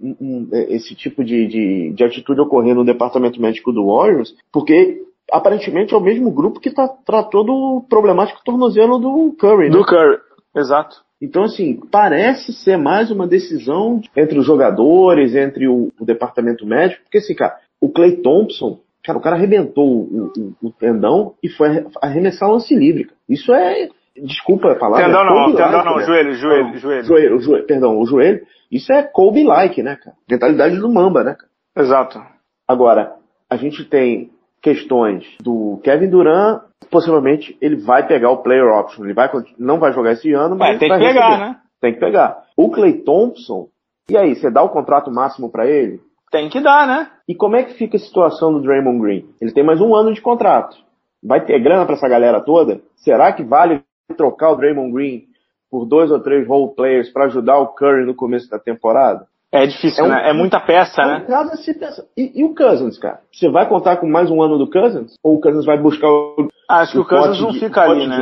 [0.53, 5.93] é, esse tipo de, de, de, atitude ocorrer no departamento médico do Warriors, porque aparentemente
[5.93, 9.65] é o mesmo grupo que tá, tratou do problemático tornozelo do Curry.
[9.65, 9.77] Né?
[9.77, 10.17] Do Curry,
[10.55, 10.95] exato.
[11.21, 17.03] Então, assim, parece ser mais uma decisão entre os jogadores, entre o, o departamento médico,
[17.03, 21.49] porque, assim, cara, o Clay Thompson, cara, o cara arrebentou o, o, o tendão e
[21.49, 23.09] foi arremessar o lance livre.
[23.27, 25.05] Isso é, Desculpa a palavra.
[25.05, 26.03] Tendão não, tendão não, né?
[26.03, 27.03] joelho, joelho, joelho.
[27.03, 28.45] Joelho, joelho, perdão, o joelho.
[28.71, 30.15] Isso é Kobe-like, né, cara?
[30.29, 31.49] Mentalidade do Mamba, né, cara?
[31.75, 32.21] Exato.
[32.67, 33.13] Agora,
[33.49, 34.29] a gente tem
[34.61, 39.91] questões do Kevin Durant, possivelmente ele vai pegar o player option, ele vai, não vai
[39.91, 41.45] jogar esse ano, mas é, tem que pegar, receber.
[41.45, 41.57] né?
[41.81, 42.43] Tem que pegar.
[42.55, 43.67] O Clay Thompson,
[44.09, 45.99] e aí, você dá o contrato máximo para ele?
[46.31, 47.09] Tem que dar, né?
[47.27, 49.25] E como é que fica a situação do Draymond Green?
[49.39, 50.75] Ele tem mais um ano de contrato.
[51.23, 52.81] Vai ter grana para essa galera toda?
[52.97, 53.81] Será que vale
[54.15, 55.23] trocar o Draymond Green
[55.69, 59.27] por dois ou três role players para ajudar o Curry no começo da temporada?
[59.51, 60.29] É difícil, é um, né?
[60.29, 61.25] É muita peça, é né?
[61.27, 62.07] Cada se pensa.
[62.17, 63.19] E, e, o Cousins, cara?
[63.31, 65.15] Você vai contar com mais um ano do Cousins?
[65.23, 66.47] Ou o Cousins vai buscar o.
[66.67, 68.17] Acho o que o Cousins não de, fica ali, né?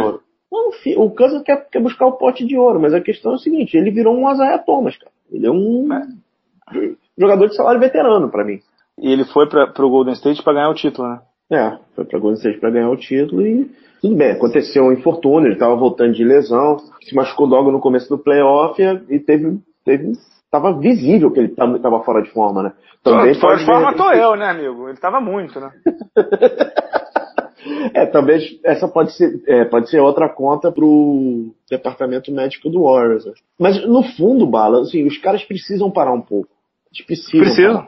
[0.52, 3.40] Não, o Cousins quer, quer buscar o pote de ouro, mas a questão é o
[3.40, 5.12] seguinte: ele virou um Isaiah Thomas, cara.
[5.32, 6.92] Ele é um é.
[7.18, 8.60] jogador de salário veterano para mim.
[9.00, 11.22] E ele foi para o Golden State para ganhar o título, né?
[11.50, 13.72] É, foi para Golden State para ganhar o título e
[14.02, 18.10] tudo bem, aconteceu um infortúnio, ele estava voltando de lesão, se machucou logo no começo
[18.10, 22.74] do playoff e teve, teve estava visível que ele estava fora de forma, né?
[23.04, 24.86] Também fora de forma tô eu, né, amigo?
[24.86, 25.72] Ele estava muito, né?
[27.94, 33.26] é, talvez essa pode ser, é, pode ser outra conta pro departamento médico do Warriors.
[33.26, 33.34] Né?
[33.60, 36.50] Mas no fundo, Bala, assim, os caras precisam parar um pouco.
[36.94, 37.40] Eles precisam.
[37.40, 37.88] Precisam.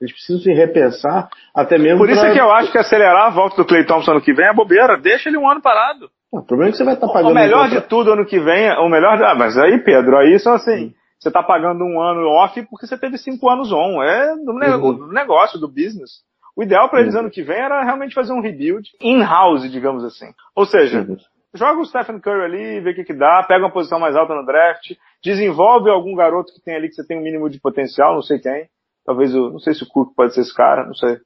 [0.00, 1.98] Eles precisam se repensar, até mesmo.
[1.98, 2.30] Por isso pra...
[2.30, 4.52] é que eu acho que acelerar a volta do Clay Thompson ano que vem é
[4.52, 4.98] bobeira.
[4.98, 6.10] Deixa ele um ano parado.
[6.30, 7.30] o problema é que você vai estar tá pagando.
[7.30, 9.22] O melhor de tudo ano que vem, o melhor.
[9.24, 10.86] Ah, mas aí, Pedro, aí são assim.
[10.86, 10.92] Hum.
[11.18, 14.02] Você está pagando um ano off porque você teve cinco anos on.
[14.02, 15.08] É do, uhum.
[15.08, 16.20] negócio, do business.
[16.54, 17.20] O ideal para eles uhum.
[17.20, 20.26] ano que vem era realmente fazer um rebuild in-house, digamos assim.
[20.54, 21.16] Ou seja, uhum.
[21.54, 24.34] joga o Stephen Curry ali, vê o que, que dá, pega uma posição mais alta
[24.34, 24.92] no draft,
[25.24, 28.38] desenvolve algum garoto que tem ali que você tem um mínimo de potencial, não sei
[28.38, 28.68] quem
[29.06, 31.16] Talvez o, não sei se o Cook pode ser esse cara, não sei.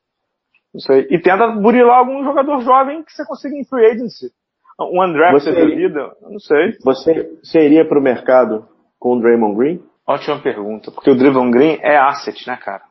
[0.72, 1.06] Não sei.
[1.10, 4.30] E tenta burilar algum jogador jovem que você consiga em free agency.
[4.78, 6.76] Um undrafted da vida, não sei.
[6.82, 8.66] Você, você iria pro mercado
[8.98, 9.82] com o Draymond Green?
[10.06, 12.82] Ótima pergunta, porque o Draymond Green é asset, né, cara?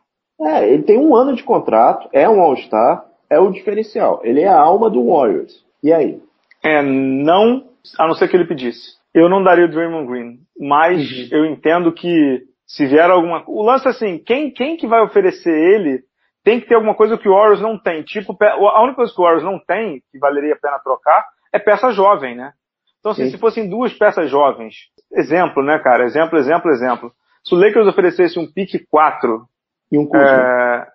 [0.41, 4.21] É, ele tem um ano de contrato, é um All-Star, é o diferencial.
[4.23, 5.53] Ele é a alma do Warriors.
[5.83, 6.21] E aí?
[6.63, 7.65] É, não,
[7.97, 8.97] a não ser que ele pedisse.
[9.13, 11.27] Eu não daria o Draymond Green, mas uhum.
[11.31, 13.43] eu entendo que se vier alguma.
[13.47, 16.03] O lance é assim, quem, quem que vai oferecer ele
[16.43, 18.03] tem que ter alguma coisa que o Warriors não tem.
[18.03, 21.57] Tipo, a única coisa que o Warriors não tem, que valeria a pena trocar, é
[21.57, 22.53] peça jovem, né?
[22.99, 24.75] Então, assim, se fossem duas peças jovens,
[25.13, 26.03] exemplo, né, cara?
[26.03, 27.11] Exemplo, exemplo, exemplo.
[27.43, 29.45] Se o Lakers oferecesse um pique 4
[29.91, 30.87] e um Kuzma, é...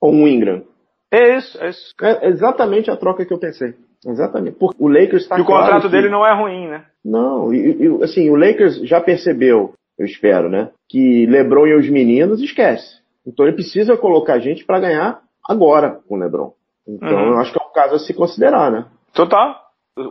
[0.00, 0.64] ou um Ingram.
[1.10, 1.94] É isso, é isso.
[2.02, 3.74] É exatamente a troca que eu pensei.
[4.04, 4.58] Exatamente.
[4.58, 5.92] Porque o Lakers está E o claro contrato que...
[5.92, 6.84] dele não é ruim, né?
[7.04, 10.70] Não, e, e, assim, o Lakers já percebeu eu espero, né?
[10.88, 13.00] Que LeBron e os meninos esquece.
[13.26, 16.52] Então ele precisa colocar gente para ganhar agora com o LeBron.
[16.86, 17.32] Então uhum.
[17.32, 18.86] eu acho que é um caso a se considerar, né?
[19.14, 19.60] Total.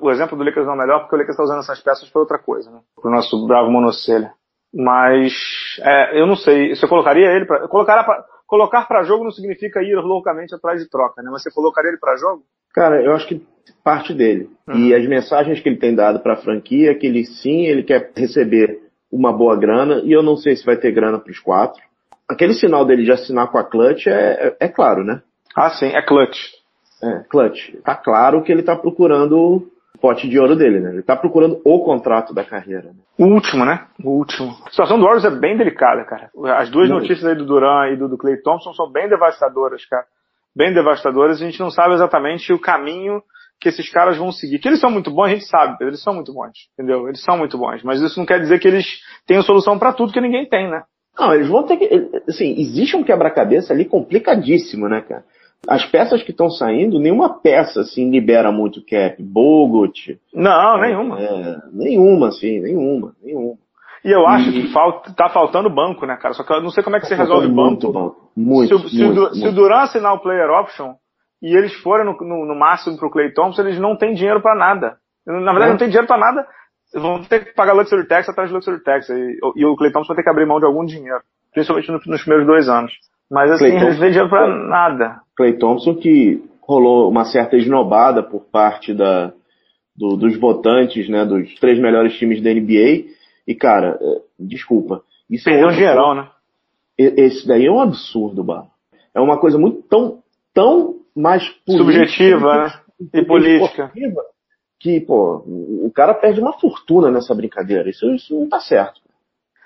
[0.02, 2.22] O exemplo do Lakers não é melhor porque o Lakers está usando essas peças para
[2.22, 2.80] outra coisa, né?
[2.96, 4.32] Para o nosso bravo monocelha.
[4.74, 5.34] Mas
[5.82, 6.76] é, eu não sei.
[6.76, 10.90] Você colocaria ele para colocar para colocar para jogo não significa ir loucamente atrás de
[10.90, 11.30] troca, né?
[11.32, 12.44] Mas você colocaria ele para jogo?
[12.74, 13.46] Cara, eu acho que
[13.84, 14.50] parte dele.
[14.68, 14.76] Uhum.
[14.76, 17.84] E as mensagens que ele tem dado para a franquia é que ele sim, ele
[17.84, 21.40] quer receber uma boa grana e eu não sei se vai ter grana para os
[21.40, 21.82] quatro.
[22.30, 24.12] Aquele sinal dele de assinar com a Clutch é,
[24.48, 25.22] é, é claro, né?
[25.56, 26.40] Ah, sim, é Clutch.
[27.04, 27.76] É, Clutch.
[27.84, 29.68] Tá claro que ele tá procurando
[30.00, 30.92] pote de ouro dele, né?
[30.92, 32.88] Ele tá procurando o contrato da carreira.
[32.88, 33.00] Né?
[33.20, 33.86] O último, né?
[34.04, 34.52] O último.
[34.66, 36.32] A situação do Warriors é bem delicada, cara.
[36.58, 37.04] As duas Muito.
[37.04, 40.06] notícias aí do Duran e do, do Clay Thompson são bem devastadoras, cara.
[40.56, 41.42] Bem devastadoras.
[41.42, 43.22] A gente não sabe exatamente o caminho
[43.62, 44.58] que esses caras vão seguir.
[44.58, 47.08] Que eles são muito bons, a gente sabe, eles são muito bons, entendeu?
[47.08, 47.84] Eles são muito bons.
[47.84, 48.86] Mas isso não quer dizer que eles
[49.28, 50.82] tenham solução para tudo que ninguém tem, né?
[51.18, 52.10] Não, eles vão ter que.
[52.28, 55.24] Assim, existe um quebra-cabeça ali complicadíssimo, né, cara?
[55.68, 59.22] As peças que estão saindo, nenhuma peça assim libera muito cap.
[59.22, 60.20] Bogut.
[60.34, 61.22] Não, nenhuma.
[61.22, 63.54] É, nenhuma, assim, nenhuma, nenhuma.
[64.04, 66.34] E eu acho que falta, tá faltando banco, né, cara?
[66.34, 68.16] Só que eu não sei como é que você tá resolve muito banco.
[68.16, 68.32] banco.
[68.36, 70.96] Muito, se, muito, se, o, se o Duran assinar o player option
[71.42, 74.56] e eles forem no, no, no máximo pro Clay Thompson, eles não têm dinheiro para
[74.56, 74.98] nada.
[75.26, 75.70] Na verdade, é.
[75.72, 76.48] não tem dinheiro para nada.
[76.94, 79.10] Vão ter que pagar luxury tax atrás de luxury tax.
[79.10, 81.22] E, e o Clay Thompson vai ter que abrir mão de algum dinheiro.
[81.54, 82.92] Principalmente no, nos primeiros dois anos.
[83.30, 85.22] Mas assim, eles não têm dinheiro pra nada.
[85.36, 89.34] Clay Thompson que rolou uma certa esnobada por parte da,
[89.96, 93.06] do, dos votantes, né, dos três melhores times da NBA.
[93.48, 95.02] E, cara, é, desculpa.
[95.30, 96.28] Isso é um geral, né?
[96.98, 98.66] Esse daí é um absurdo, Bar.
[99.16, 100.20] É uma coisa muito tão,
[100.54, 102.74] tão mais subjetiva né?
[103.14, 103.92] e política.
[104.80, 107.90] Que, pô, o cara perde uma fortuna nessa brincadeira.
[107.90, 109.00] Isso, isso não tá certo.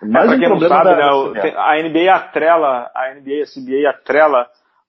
[0.02, 4.48] Mas é, pra quem não sabe, né, a NBA atrela, a NBA, a CBA atrela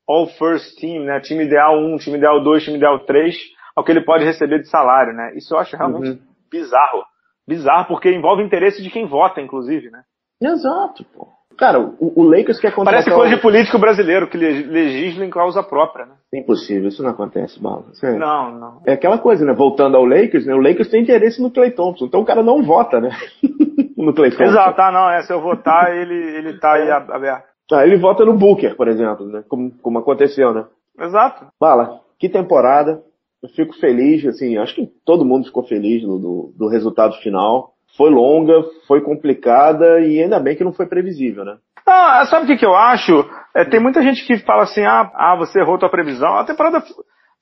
[0.08, 3.36] All First Team, né, time ideal 1, time ideal 2, time ideal 3,
[3.76, 5.32] ao que ele pode receber de salário, né?
[5.36, 6.18] Isso eu acho realmente uhum.
[6.50, 7.04] bizarro.
[7.46, 10.02] Bizarro porque envolve interesse de quem vota, inclusive, né?
[10.42, 11.35] Exato, pô.
[11.56, 13.02] Cara, o, o Lakers quer contratar...
[13.02, 16.12] Parece coisa de político brasileiro que legisla em causa própria, né?
[16.32, 17.84] É impossível, isso não acontece, Bala.
[18.02, 18.12] É...
[18.12, 18.82] Não, não.
[18.86, 19.52] É aquela coisa, né?
[19.52, 20.54] Voltando ao Lakers, né?
[20.54, 23.10] O Lakers tem interesse no Clay Thompson, então o cara não vota, né?
[23.96, 24.44] no Clay Thompson.
[24.44, 27.44] Exato, tá, não, é, se eu votar, ele, ele tá aí aberto.
[27.72, 29.42] Ah, ele vota no Booker, por exemplo, né?
[29.48, 30.66] Como, como aconteceu, né?
[30.98, 31.46] Exato.
[31.60, 33.02] Bala, que temporada.
[33.42, 37.75] Eu fico feliz, assim, acho que todo mundo ficou feliz do, do, do resultado final.
[37.96, 41.56] Foi longa, foi complicada e ainda bem que não foi previsível, né?
[41.86, 43.24] Ah, sabe o que, que eu acho?
[43.54, 46.36] É, tem muita gente que fala assim, ah, ah, você errou tua previsão.
[46.36, 46.78] A temporada,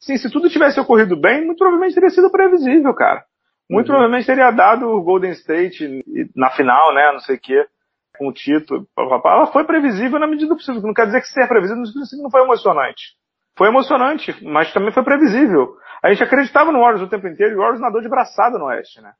[0.00, 3.24] assim, se tudo tivesse ocorrido bem, muito provavelmente teria sido previsível, cara.
[3.68, 3.94] Muito uhum.
[3.94, 6.04] provavelmente teria dado o Golden State
[6.36, 7.66] na final, né, não sei o quê,
[8.18, 8.86] com o título.
[8.96, 10.82] Ela foi previsível na medida do possível.
[10.82, 11.82] Não quer dizer que ser previsível
[12.22, 13.14] não foi emocionante.
[13.56, 15.76] Foi emocionante, mas também foi previsível.
[16.02, 18.66] A gente acreditava no Warriors o tempo inteiro e o Warriors nadou de braçada no
[18.66, 19.12] Oeste, né?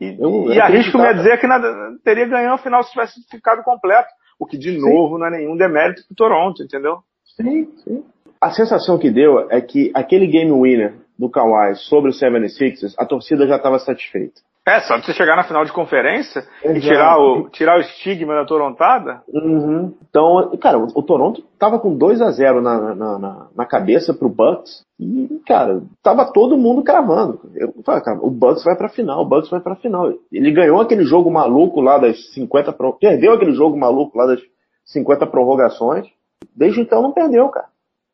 [0.00, 1.68] E, eu, e arrisco-me a dizer que nada,
[2.02, 4.08] teria ganhado o final se tivesse ficado completo.
[4.38, 4.80] O que, de sim.
[4.80, 7.00] novo, não é nenhum demérito pro Toronto, entendeu?
[7.36, 8.02] Sim, sim.
[8.40, 13.04] A sensação que deu é que aquele game winner do Kawhi sobre o 76ers, a
[13.04, 14.40] torcida já estava satisfeita.
[14.66, 16.78] É, só de você chegar na final de conferência Exato.
[16.78, 19.22] e tirar o, tirar o estigma da Torontada.
[19.28, 19.94] Uhum.
[20.08, 24.12] Então, cara, o, o, Toronto tava com 2 a 0 na, na, na, na, cabeça
[24.12, 27.40] pro Bucks e, cara, tava todo mundo cravando.
[27.54, 30.12] Eu falei, cara, o Bucks vai pra final, o Bucks vai pra final.
[30.30, 32.92] Ele ganhou aquele jogo maluco lá das 50, pro...
[32.92, 34.40] perdeu aquele jogo maluco lá das
[34.84, 36.06] 50 prorrogações.
[36.54, 37.68] Desde então não perdeu, cara.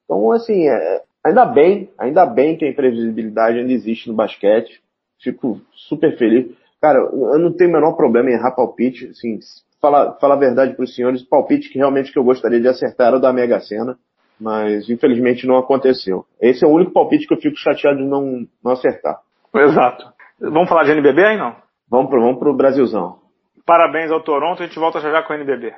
[0.05, 4.81] Então, assim, é, ainda bem, ainda bem que a imprevisibilidade ainda existe no basquete
[5.23, 6.55] Fico super feliz.
[6.81, 9.09] Cara, eu não tenho o menor problema em errar palpite.
[9.09, 9.39] Assim,
[9.81, 13.09] falar, falar a verdade para os senhores, palpite que realmente que eu gostaria de acertar
[13.09, 13.99] era o da Mega Sena,
[14.41, 16.25] mas infelizmente não aconteceu.
[16.41, 19.21] Esse é o único palpite que eu fico chateado de não, não acertar.
[19.55, 20.07] Exato.
[20.41, 21.57] Vamos falar de NBB aí não?
[21.91, 23.19] Vamos pro, vamos pro Brasilzão.
[23.65, 25.73] Parabéns ao Toronto, a gente volta já já com o NBB.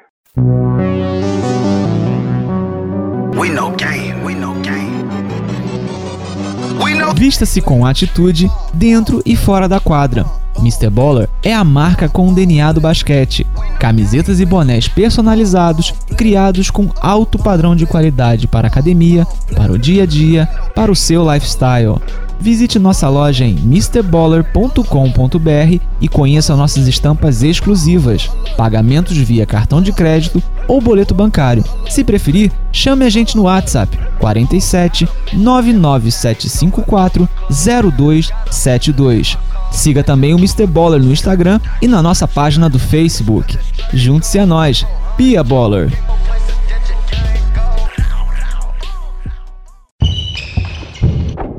[7.18, 10.24] Vista-se com atitude dentro e fora da quadra.
[10.59, 10.90] Mr.
[10.90, 13.46] Baller é a marca com o DNA do basquete.
[13.78, 19.78] Camisetas e bonés personalizados, criados com alto padrão de qualidade para a academia, para o
[19.78, 21.96] dia a dia, para o seu lifestyle.
[22.40, 30.40] Visite nossa loja em mrballer.com.br e conheça nossas estampas exclusivas, pagamentos via cartão de crédito
[30.68, 31.64] ou boleto bancário.
[31.88, 39.36] Se preferir, chame a gente no WhatsApp 47 99754 0272.
[39.70, 40.66] Siga também o Mr.
[40.66, 43.59] Baller no Instagram e na nossa página do Facebook.
[43.92, 44.82] Junte-se a nós,
[45.14, 45.88] Pia Baller.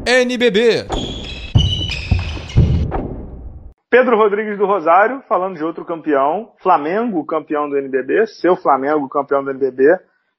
[0.08, 0.88] NBB.
[3.92, 6.50] Pedro Rodrigues do Rosário, falando de outro campeão.
[6.60, 8.26] Flamengo, campeão do NBB.
[8.26, 9.84] Seu Flamengo, campeão do NBB.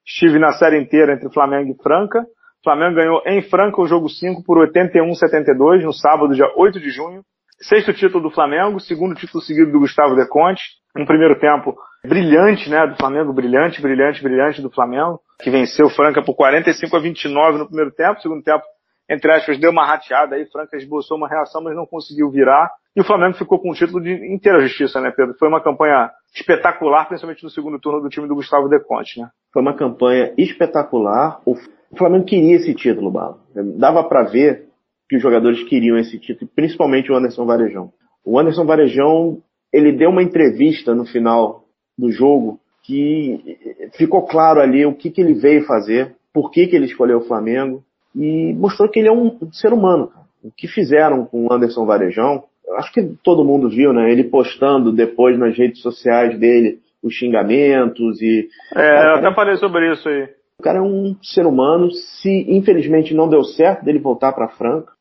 [0.05, 2.27] Estive na série inteira entre Flamengo e Franca.
[2.65, 7.23] Flamengo ganhou em Franca o jogo 5 por 81-72 no sábado, dia 8 de junho.
[7.63, 10.63] Sexto título do Flamengo, segundo título seguido do Gustavo De Conte.
[10.97, 16.23] Um primeiro tempo brilhante, né, do Flamengo, brilhante, brilhante, brilhante do Flamengo, que venceu Franca
[16.23, 18.19] por 45 a 29 no primeiro tempo.
[18.23, 18.65] Segundo tempo,
[19.11, 22.71] entre aspas, deu uma rateada aí, Franca esboçou uma reação, mas não conseguiu virar.
[22.97, 25.35] E o Flamengo ficou com um título de inteira justiça, né, Pedro?
[25.39, 29.29] Foi uma campanha espetacular, principalmente no segundo turno do time do Gustavo De Conte, né?
[29.53, 31.41] Foi uma campanha espetacular.
[31.45, 31.55] O
[31.95, 33.37] Flamengo queria esse título, Bala.
[33.77, 34.70] Dava para ver
[35.11, 37.91] que os jogadores queriam esse título, principalmente o Anderson Varejão.
[38.25, 39.39] O Anderson Varejão,
[39.73, 41.65] ele deu uma entrevista no final
[41.99, 43.59] do jogo que
[43.95, 47.25] ficou claro ali o que, que ele veio fazer, por que, que ele escolheu o
[47.25, 47.83] Flamengo
[48.15, 50.07] e mostrou que ele é um ser humano.
[50.07, 50.27] Cara.
[50.45, 52.45] O que fizeram com o Anderson Varejão,
[52.77, 54.13] acho que todo mundo viu, né?
[54.13, 58.49] Ele postando depois nas redes sociais dele os xingamentos e.
[58.77, 60.29] É, eu até falei sobre isso aí.
[60.61, 61.91] O cara é um ser humano.
[61.91, 64.93] Se infelizmente não deu certo dele voltar para Franca,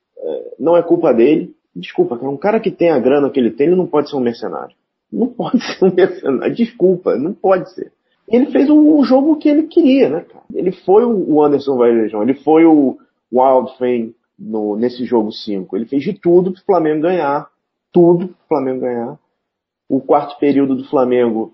[0.60, 1.54] não é culpa dele.
[1.76, 2.30] Desculpa, cara.
[2.30, 4.76] Um cara que tem a grana que ele tem, ele não pode ser um mercenário.
[5.12, 6.56] Não pode ser um mercenário.
[6.56, 7.92] Desculpa, não pode ser.
[8.28, 10.46] Ele fez o, jogo que ele queria, né, cara?
[10.54, 12.98] Ele foi o Anderson Varejão, ele foi o
[13.32, 15.76] Wild Fan no, nesse jogo 5.
[15.76, 17.50] Ele fez de tudo pro Flamengo ganhar.
[17.92, 19.18] Tudo pro Flamengo ganhar.
[19.90, 21.54] O quarto período do Flamengo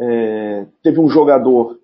[0.00, 1.78] é, teve um jogador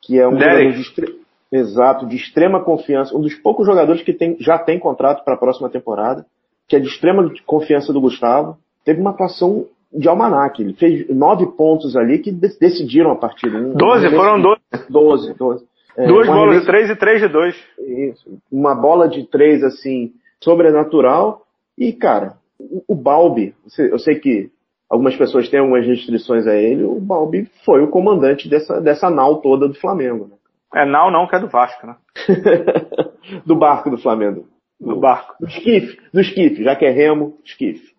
[0.00, 1.21] que é um jogador de,
[1.52, 5.38] exato, de extrema confiança, um dos poucos jogadores que tem, já tem contrato para a
[5.38, 6.24] próxima temporada,
[6.66, 8.56] que é de extrema confiança do Gustavo.
[8.84, 10.60] Teve uma atuação de almanac.
[10.60, 13.58] Ele fez nove pontos ali que decidiram a partida.
[13.58, 14.60] Um, doze, foram doze.
[14.88, 15.64] Doze, doze.
[15.96, 17.54] É, Duas bolas de três e três de dois.
[17.78, 18.38] Isso.
[18.50, 21.42] Uma bola de três, assim, sobrenatural.
[21.76, 24.50] E, cara, o, o Balbi, eu sei que
[24.88, 29.42] algumas pessoas têm algumas restrições a ele, o Balbi foi o comandante dessa, dessa nau
[29.42, 30.28] toda do Flamengo.
[30.30, 30.36] Né?
[30.74, 31.96] É nau não, que é do Vasco, né?
[33.44, 34.48] do barco do Flamengo.
[34.80, 35.34] Do, do barco.
[35.38, 37.92] Do esquife, do esquife, já que é remo, esquife.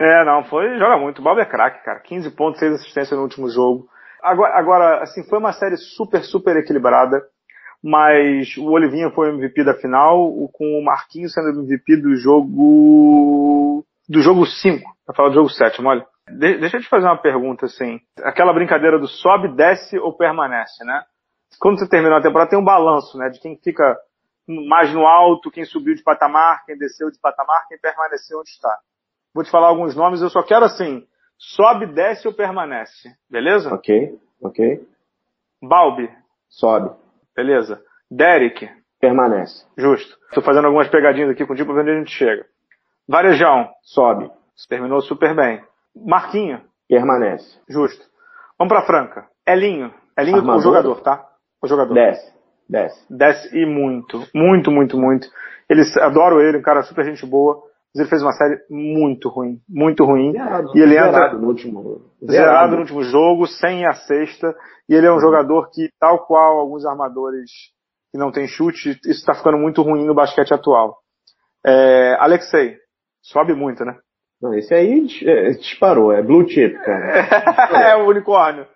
[0.00, 1.18] É, não, foi, joga muito.
[1.18, 2.00] O Balbi é craque, cara.
[2.00, 3.88] 15 pontos, 6 assistências no último jogo.
[4.22, 7.22] Agora, agora, assim, foi uma série super, super equilibrada,
[7.82, 13.84] mas o Olivinha foi o MVP da final, com o Marquinhos sendo MVP do jogo,
[14.08, 16.06] do jogo 5, pra falar do jogo 7, olha.
[16.28, 18.00] De, deixa eu te fazer uma pergunta, assim.
[18.22, 21.02] Aquela brincadeira do sobe, desce ou permanece, né?
[21.58, 23.28] Quando você terminou a temporada, tem um balanço, né?
[23.30, 23.96] De quem fica
[24.46, 28.78] mais no alto, quem subiu de patamar, quem desceu de patamar, quem permaneceu onde está.
[29.34, 33.72] Vou te falar alguns nomes, eu só quero assim, sobe, desce ou permanece, beleza?
[33.74, 34.88] Ok, ok.
[35.62, 36.10] Balbi.
[36.48, 36.90] Sobe.
[37.36, 37.82] Beleza.
[38.10, 38.68] Derek.
[39.00, 39.66] Permanece.
[39.76, 40.16] Justo.
[40.28, 42.46] Estou fazendo algumas pegadinhas aqui contigo para ver onde a gente chega.
[43.06, 43.70] Varejão.
[43.82, 44.30] Sobe.
[44.68, 45.62] Terminou super bem.
[45.94, 46.62] Marquinho.
[46.88, 47.60] Permanece.
[47.68, 48.04] Justo.
[48.58, 49.28] Vamos para Franca.
[49.46, 49.92] Elinho.
[50.16, 50.58] Elinho, Armador.
[50.58, 51.24] o jogador, tá?
[51.62, 51.94] O jogador.
[51.94, 52.32] Desce.
[52.68, 53.04] Desce.
[53.10, 54.22] Desce e muito.
[54.34, 55.28] Muito, muito, muito.
[55.68, 57.62] Eles, adoro ele, um cara super gente boa.
[57.94, 60.32] Mas ele fez uma série muito ruim, muito ruim.
[60.32, 62.32] Zerado, e ele zerado entra no último zerado.
[62.32, 64.54] zerado no último jogo, sem a sexta.
[64.88, 67.50] E ele é um jogador que, tal qual alguns armadores
[68.12, 70.98] que não tem chute, isso está ficando muito ruim no basquete atual.
[71.66, 72.76] É, Alexei,
[73.22, 73.96] sobe muito, né?
[74.40, 77.90] Não, esse aí é, disparou, é blue chip, cara.
[77.90, 78.66] é o unicórnio.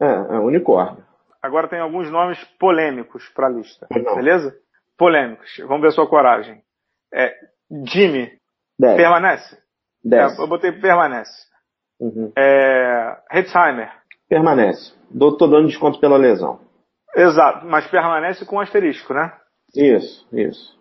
[0.00, 1.03] É, é o unicórnio.
[1.44, 4.56] Agora tem alguns nomes polêmicos para a lista, beleza?
[4.96, 5.54] Polêmicos.
[5.68, 6.62] Vamos ver a sua coragem.
[7.12, 7.34] É,
[7.86, 8.32] Jimmy,
[8.80, 8.96] Dez.
[8.96, 9.58] Permanece?
[10.02, 10.38] Dez.
[10.38, 11.46] É, eu botei permanece.
[12.00, 12.32] Uhum.
[12.34, 13.92] É, Hetzheimer.
[14.26, 14.94] Permanece.
[15.10, 16.60] Dou, tô dando desconto pela lesão.
[17.14, 19.30] Exato, mas permanece com asterisco, né?
[19.76, 20.80] Isso, isso.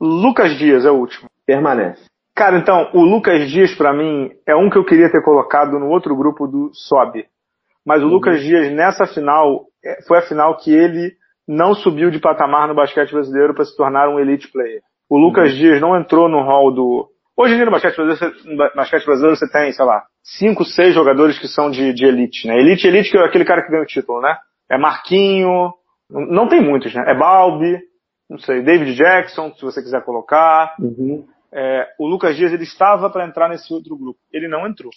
[0.00, 1.28] Lucas Dias é o último.
[1.44, 2.06] Permanece.
[2.36, 5.88] Cara, então, o Lucas Dias para mim é um que eu queria ter colocado no
[5.88, 7.26] outro grupo do Sobe.
[7.84, 8.12] Mas o uhum.
[8.12, 9.71] Lucas Dias nessa final
[10.06, 11.12] foi a final que ele
[11.46, 14.80] não subiu de patamar no basquete brasileiro para se tornar um elite player.
[15.08, 15.58] O Lucas uhum.
[15.58, 17.08] Dias não entrou no hall do.
[17.36, 20.64] Hoje em dia no basquete brasileiro, você, no basquete brasileiro você tem, sei lá, cinco,
[20.64, 22.58] seis jogadores que são de, de elite, né?
[22.58, 24.36] Elite, elite que é aquele cara que ganha o título, né?
[24.70, 25.72] É Marquinho,
[26.08, 27.04] não tem muitos, né?
[27.06, 27.78] É Balbi,
[28.28, 30.74] não sei, David Jackson, se você quiser colocar.
[30.78, 31.26] Uhum.
[31.52, 34.90] É, o Lucas Dias ele estava para entrar nesse outro grupo, ele não entrou.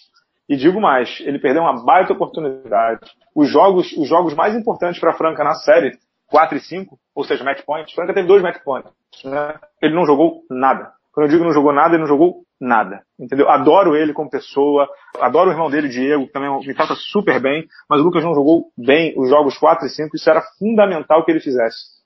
[0.48, 3.00] E digo mais, ele perdeu uma baita oportunidade.
[3.34, 7.44] Os jogos, os jogos mais importantes para Franca na série 4 e 5, ou seja,
[7.44, 7.92] match point.
[7.94, 8.90] Franca teve dois match points.
[9.24, 9.54] Né?
[9.82, 10.92] Ele não jogou nada.
[11.12, 13.02] Quando eu digo não jogou nada, ele não jogou nada.
[13.18, 13.48] Entendeu?
[13.48, 14.88] Adoro ele como pessoa,
[15.20, 18.34] adoro o irmão dele, Diego, que também me trata super bem, mas o Lucas não
[18.34, 21.96] jogou bem os jogos 4 e 5, isso era fundamental que ele fizesse.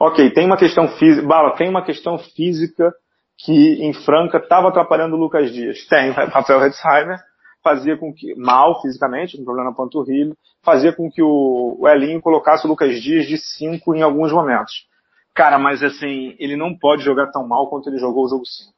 [0.00, 2.92] Ok, tem uma questão física, Bala, tem uma questão física
[3.38, 5.86] que em Franca estava atrapalhando o Lucas Dias?
[5.86, 7.18] Tem, Rafael Hetzheimer
[7.66, 12.20] fazia com que, mal fisicamente, com problema na panturrilha, fazia com que o, o Elinho
[12.20, 14.86] colocasse o Lucas Dias de 5 em alguns momentos.
[15.34, 18.72] Cara, mas assim, ele não pode jogar tão mal quanto ele jogou o jogo 5.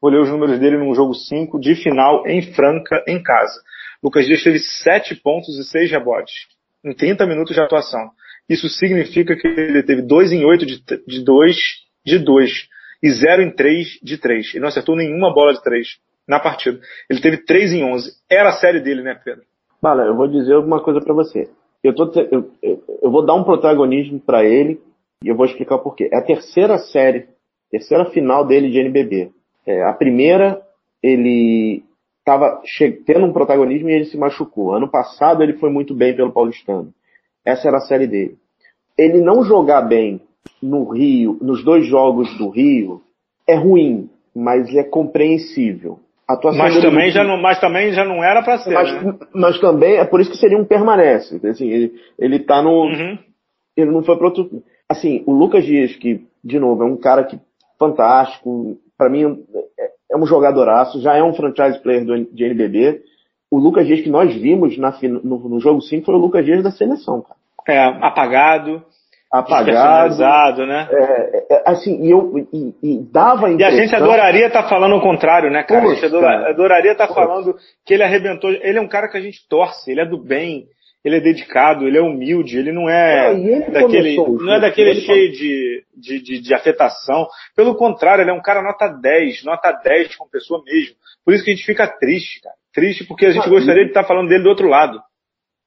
[0.00, 3.60] Vou ler os números dele no jogo 5 de final em Franca, em casa.
[4.02, 6.32] Lucas Dias teve 7 pontos e 6 rebotes
[6.82, 8.10] em 30 minutos de atuação.
[8.48, 11.56] Isso significa que ele teve 2 em 8 de 2
[12.06, 12.68] de 2
[13.02, 14.54] e 0 em 3 de 3.
[14.54, 15.86] Ele não acertou nenhuma bola de 3
[16.30, 16.78] na partida.
[17.10, 18.12] Ele teve 3 em 11.
[18.30, 19.42] Era a série dele, né, Pedro?
[19.82, 21.50] Bala, eu vou dizer uma coisa para você.
[21.82, 22.50] Eu, tô, eu,
[23.02, 24.80] eu, vou dar um protagonismo para ele
[25.24, 26.08] e eu vou explicar por quê.
[26.12, 27.26] É a terceira série,
[27.68, 29.32] terceira final dele de NBB.
[29.66, 30.62] É, a primeira,
[31.02, 31.82] ele
[32.20, 32.62] estava
[33.04, 34.72] tendo um protagonismo e ele se machucou.
[34.72, 36.94] Ano passado ele foi muito bem pelo Paulistano.
[37.44, 38.36] Essa era a série dele.
[38.96, 40.20] Ele não jogar bem
[40.62, 43.02] no Rio, nos dois jogos do Rio,
[43.48, 45.98] é ruim, mas é compreensível.
[46.56, 48.72] Mas também, já não, mas também já não era para ser.
[48.72, 49.14] Mas, né?
[49.34, 51.40] mas, também é por isso que seria um permanece.
[51.46, 52.84] Assim, ele, ele tá no.
[52.84, 53.18] Uhum.
[53.76, 54.62] Ele não foi para outro.
[54.88, 57.38] Assim, o Lucas Dias, que, de novo, é um cara que
[57.78, 58.76] fantástico.
[58.98, 59.44] Para mim,
[59.78, 63.02] é, é um jogadoraço, já é um franchise player do, de NBB.
[63.50, 66.62] O Lucas Dias que nós vimos na, no, no jogo 5 foi o Lucas Dias
[66.62, 67.40] da seleção, cara.
[67.68, 68.82] É, apagado.
[69.32, 70.66] Apagado.
[70.66, 70.88] né?
[70.90, 73.76] É, é, é, assim, e, eu, e, e dava a impressão...
[73.76, 75.82] E a gente adoraria estar tá falando o contrário, né, cara?
[75.82, 77.54] Poxa, a gente adora, adoraria estar tá falando
[77.86, 78.50] que ele arrebentou.
[78.50, 80.66] Ele é um cara que a gente torce, ele é do bem,
[81.04, 85.32] ele é dedicado, ele é humilde, ele não é ele daquele, não é daquele cheio
[85.32, 87.26] de, de, de, de, afetação.
[87.56, 90.96] Pelo contrário, ele é um cara nota 10, nota 10 com pessoa mesmo.
[91.24, 92.54] Por isso que a gente fica triste, cara.
[92.74, 95.00] Triste porque a gente ah, gostaria de estar falando dele do outro lado.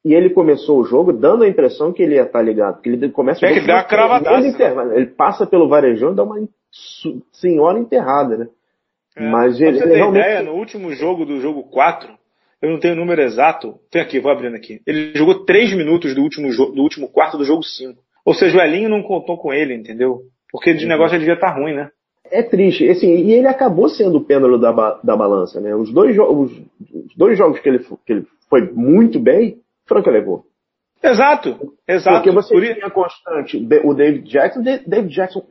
[0.06, 2.82] E ele começou o jogo dando a impressão que ele ia estar ligado.
[2.82, 3.84] Que ele começa é que dá a
[4.39, 6.38] Ele, ele passa pelo varejão e dá uma
[7.32, 8.47] senhora enterrada, né?
[9.16, 10.22] É, Mas ele, você ele realmente...
[10.22, 12.10] ideia, no último jogo do jogo 4,
[12.62, 13.76] eu não tenho o número exato.
[13.91, 14.82] Tem aqui, vou abrindo aqui.
[14.86, 17.97] Ele jogou 3 minutos do último, do último quarto do jogo 5.
[18.26, 20.22] Ou seja, o Elinho não contou com ele, entendeu?
[20.51, 20.89] Porque de uhum.
[20.89, 21.89] negócio ele devia estar tá ruim, né?
[22.32, 22.89] É triste.
[22.89, 24.72] Assim, e ele acabou sendo o pêndulo da,
[25.04, 25.76] da balança, né?
[25.76, 29.58] Os dois, os, os dois jogos que ele, que ele foi muito bem,
[29.88, 30.46] Franca levou.
[31.04, 32.18] Exato, exato.
[32.18, 35.46] Porque você Por tinha constante o David Jackson, David Jackson,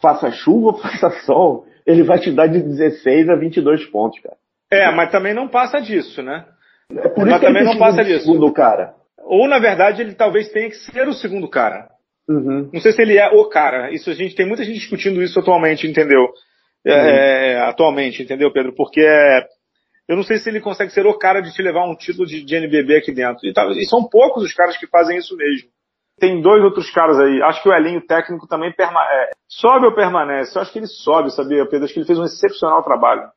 [0.00, 4.36] faça chuva, faça sol, ele vai te dar de 16 a 22 pontos, cara.
[4.70, 6.44] É, mas também não passa disso, né?
[6.90, 8.26] É por mas também não passa disso.
[8.26, 8.94] Segundo cara.
[9.22, 11.88] Ou na verdade ele talvez tenha que ser o segundo cara.
[12.28, 12.70] Uhum.
[12.72, 13.90] Não sei se ele é o cara.
[13.90, 16.26] Isso a gente tem muita gente discutindo isso atualmente, entendeu?
[16.86, 17.08] É, uhum.
[17.08, 18.74] É, atualmente, entendeu, Pedro?
[18.74, 19.46] Porque é,
[20.08, 22.44] eu não sei se ele consegue ser o cara de te levar um título de,
[22.44, 23.46] de NBB aqui dentro.
[23.46, 25.68] E, tá, e, são poucos os caras que fazem isso mesmo.
[26.18, 27.42] Tem dois outros caras aí.
[27.42, 29.14] Acho que o Elinho técnico também permanece.
[29.14, 30.56] É, sobe ou permanece?
[30.56, 31.84] Eu acho que ele sobe, sabia, Pedro?
[31.84, 33.28] Acho que ele fez um excepcional trabalho.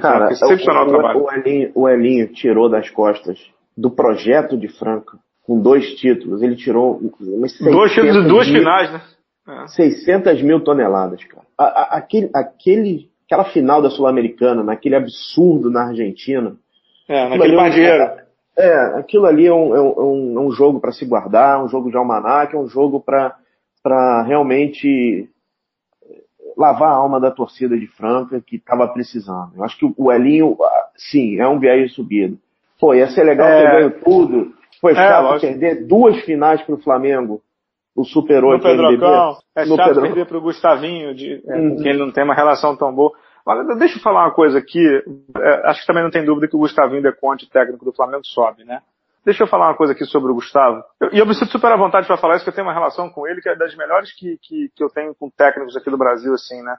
[0.00, 1.24] Cara, excepcional o, trabalho.
[1.24, 3.38] O Elinho, o Elinho tirou das costas
[3.76, 8.92] do projeto de Franca, com dois títulos, ele tirou dois títulos e duas mil, finais,
[8.92, 9.02] né?
[9.48, 9.66] É.
[9.66, 11.46] 600 mil toneladas, cara.
[11.58, 16.54] A, a, aquele, aquele, aquela final da Sul-Americana, naquele absurdo na Argentina.
[17.08, 18.24] É, naquele par é,
[18.58, 21.90] é, aquilo ali é um, é um, é um jogo para se guardar, um jogo
[21.90, 25.28] de almanac, é um jogo para realmente
[26.56, 29.52] lavar a alma da torcida de Franca que estava precisando.
[29.56, 32.38] Eu acho que o Elinho, ah, sim, é um viés subido.
[32.78, 33.62] Pô, ia ser legal é...
[33.62, 34.52] ter ganho tudo.
[34.80, 37.40] Foi é, chato perder duas finais para o Flamengo.
[37.94, 40.02] O Super 8 no Pedrocão, É no chato Pedro...
[40.02, 41.70] perder para o Gustavinho, de, é, uhum.
[41.70, 43.12] com quem ele não tem uma relação tão boa.
[43.44, 44.84] Olha, deixa eu falar uma coisa aqui.
[45.36, 48.64] É, acho que também não tem dúvida que o Gustavinho Deconte, técnico do Flamengo, sobe,
[48.64, 48.80] né?
[49.24, 50.82] Deixa eu falar uma coisa aqui sobre o Gustavo.
[51.12, 53.08] E eu, me sinto super à vontade para falar isso, que eu tenho uma relação
[53.08, 55.98] com ele que é das melhores que, que, que eu tenho com técnicos aqui do
[55.98, 56.76] Brasil, assim, né?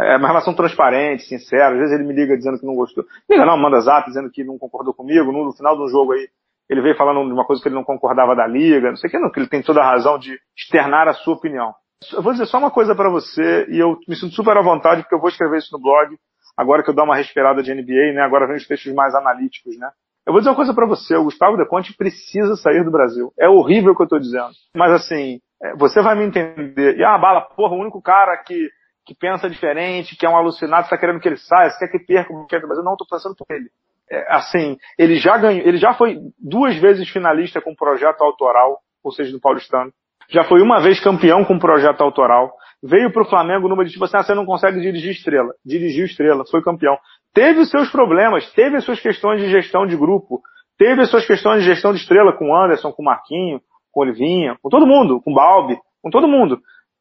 [0.00, 1.72] É uma relação transparente, sincera.
[1.72, 3.04] Às vezes ele me liga dizendo que não gostou.
[3.28, 5.30] Liga não, manda zap dizendo que não concordou comigo.
[5.30, 6.28] No, final do jogo aí,
[6.68, 9.10] ele veio falando de uma coisa que ele não concordava da liga, não sei o
[9.10, 11.74] que, não, que ele tem toda a razão de externar a sua opinião.
[12.12, 15.02] Eu vou dizer só uma coisa para você, e eu me sinto super à vontade,
[15.02, 16.16] porque eu vou escrever isso no blog,
[16.56, 18.22] agora que eu dou uma respirada de NBA, né?
[18.22, 19.90] Agora vem os textos mais analíticos, né?
[20.26, 23.32] Eu vou dizer uma coisa para você, o Gustavo De Conte precisa sair do Brasil.
[23.38, 24.50] É horrível o que eu estou dizendo.
[24.74, 26.96] Mas assim, é, você vai me entender.
[26.96, 28.70] E ah, bala, porra, o único cara que,
[29.04, 32.06] que pensa diferente, que é um alucinado, está querendo que ele saia, você quer que
[32.06, 32.84] perca o do Brasil.
[32.84, 33.70] Não, estou pensando por ele.
[34.10, 39.12] É, assim, ele já ganhou, ele já foi duas vezes finalista com projeto autoral, ou
[39.12, 39.92] seja, do Paulistano.
[40.30, 42.52] Já foi uma vez campeão com projeto autoral.
[42.82, 45.52] Veio para o Flamengo numa de tipo assim, ah, você não consegue dirigir estrela.
[45.64, 46.96] Dirigiu estrela, foi campeão
[47.32, 50.40] teve os seus problemas, teve as suas questões de gestão de grupo,
[50.78, 53.60] teve as suas questões de gestão de estrela com o Anderson, com o Marquinho,
[53.92, 56.60] com o Olivinha, com todo mundo, com o Balbi, com todo mundo.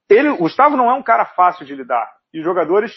[0.09, 2.07] Ele, o Gustavo não é um cara fácil de lidar.
[2.33, 2.91] E os jogadores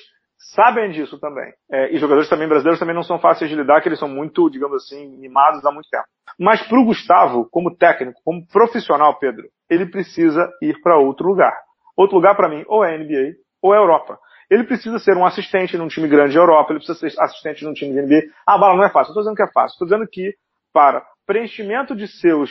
[0.54, 1.52] sabem disso também.
[1.70, 4.50] É, e jogadores também brasileiros também não são fáceis de lidar, que eles são muito,
[4.50, 6.04] digamos assim, mimados há muito tempo.
[6.38, 11.56] Mas para o Gustavo, como técnico, como profissional, Pedro, ele precisa ir para outro lugar.
[11.96, 14.18] Outro lugar para mim, ou é NBA ou é Europa.
[14.50, 17.72] Ele precisa ser um assistente num time grande de Europa, ele precisa ser assistente num
[17.72, 18.22] time de NBA.
[18.46, 19.10] Ah, bala, não é fácil.
[19.10, 19.74] Estou dizendo que é fácil.
[19.74, 20.34] Estou dizendo que
[20.72, 22.50] para preenchimento de seus,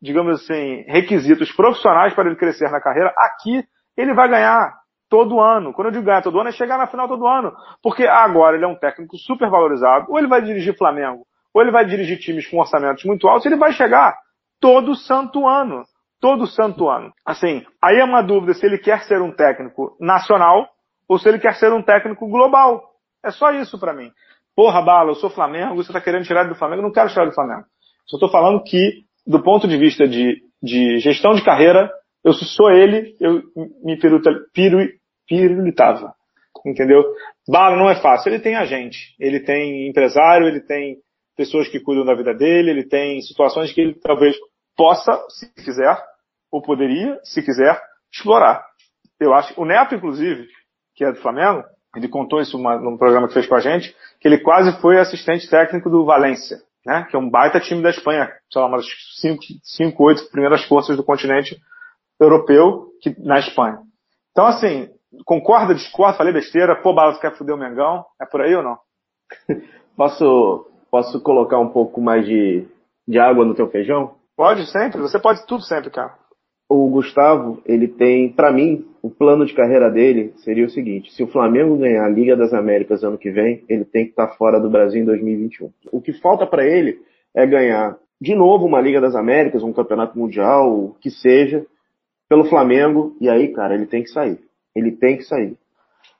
[0.00, 3.64] digamos assim, requisitos profissionais para ele crescer na carreira, aqui
[3.96, 4.72] ele vai ganhar
[5.08, 5.72] todo ano.
[5.72, 7.52] Quando eu digo ganhar todo ano, é chegar na final todo ano.
[7.82, 11.70] Porque agora ele é um técnico super valorizado, ou ele vai dirigir Flamengo, ou ele
[11.70, 14.16] vai dirigir times com orçamentos muito altos, ele vai chegar
[14.60, 15.84] todo santo ano.
[16.24, 17.12] Todo santo ano.
[17.22, 20.66] Assim, aí é uma dúvida se ele quer ser um técnico nacional
[21.06, 22.82] ou se ele quer ser um técnico global.
[23.22, 24.10] É só isso para mim.
[24.56, 27.26] Porra, Bala, eu sou Flamengo, você tá querendo tirar do Flamengo, eu não quero tirar
[27.26, 27.66] do Flamengo.
[28.06, 31.90] Só tô falando que, do ponto de vista de, de gestão de carreira,
[32.24, 33.42] eu sou ele, eu
[33.84, 33.98] me
[35.28, 36.14] pirulitava.
[36.64, 37.04] Entendeu?
[37.46, 38.32] Bala não é fácil.
[38.32, 40.96] Ele tem agente, ele tem empresário, ele tem
[41.36, 44.34] pessoas que cuidam da vida dele, ele tem situações que ele talvez
[44.74, 45.96] possa, se quiser,
[46.54, 47.82] ou poderia, se quiser,
[48.12, 48.64] explorar.
[49.18, 50.46] Eu acho, o Neto, inclusive,
[50.94, 51.64] que é do Flamengo,
[51.96, 55.00] ele contou isso uma, num programa que fez com a gente, que ele quase foi
[55.00, 57.08] assistente técnico do Valência, né?
[57.10, 58.86] Que é um baita time da Espanha, sei lá, umas
[59.20, 61.60] 5, 5, 8 primeiras forças do continente
[62.20, 63.80] europeu que, na Espanha.
[64.30, 64.88] Então, assim,
[65.24, 68.04] concorda, discorda, falei besteira, pô, Bala, quer fuder o Mengão?
[68.22, 68.78] É por aí ou não?
[69.96, 72.64] posso, posso colocar um pouco mais de,
[73.08, 74.14] de água no teu feijão?
[74.36, 75.00] Pode, sempre.
[75.00, 76.14] Você pode tudo sempre, cara.
[76.68, 81.22] O Gustavo, ele tem, para mim, o plano de carreira dele seria o seguinte: se
[81.22, 84.34] o Flamengo ganhar a Liga das Américas ano que vem, ele tem que estar tá
[84.34, 85.70] fora do Brasil em 2021.
[85.92, 86.98] O que falta para ele
[87.34, 91.66] é ganhar de novo uma Liga das Américas, um campeonato mundial, o que seja,
[92.28, 94.40] pelo Flamengo, e aí, cara, ele tem que sair.
[94.74, 95.56] Ele tem que sair.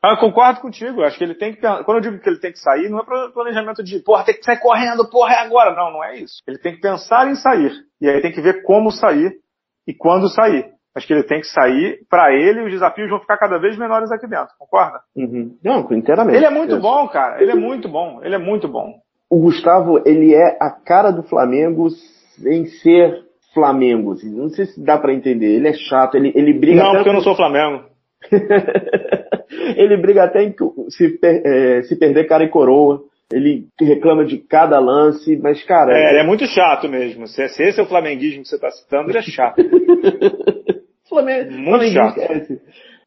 [0.02, 1.02] Ah, eu concordo contigo.
[1.02, 1.60] Acho que ele tem que.
[1.60, 4.44] Quando eu digo que ele tem que sair, não é planejamento de, porra, tem que
[4.44, 5.74] sair correndo, porra, é agora.
[5.74, 6.42] Não, não é isso.
[6.46, 7.72] Ele tem que pensar em sair.
[7.98, 9.40] E aí tem que ver como sair
[9.86, 10.72] e quando sair.
[10.94, 11.98] Acho que ele tem que sair.
[12.08, 14.54] Para ele, os desafios vão ficar cada vez menores aqui dentro.
[14.58, 15.00] Concorda?
[15.16, 15.56] Uhum.
[15.62, 16.36] Não, inteiramente.
[16.36, 17.42] Ele é muito bom, cara.
[17.42, 18.20] Ele é muito bom.
[18.22, 18.94] Ele é muito bom.
[19.28, 21.88] O Gustavo, ele é a cara do Flamengo
[22.46, 24.14] em ser Flamengo.
[24.24, 25.56] Não sei se dá para entender.
[25.56, 26.82] Ele é chato, ele, ele briga.
[26.82, 27.84] Não, porque eu não sou Flamengo.
[29.76, 30.54] ele briga até em
[30.90, 33.02] se, é, se perder cara e coroa.
[33.32, 35.96] Ele reclama de cada lance, mas, cara.
[35.96, 37.26] É, ele é muito chato mesmo.
[37.26, 39.62] Se esse é o flamenguismo que você está citando, ele é chato.
[41.08, 42.20] Flamengo, muito chato.
[42.20, 42.46] É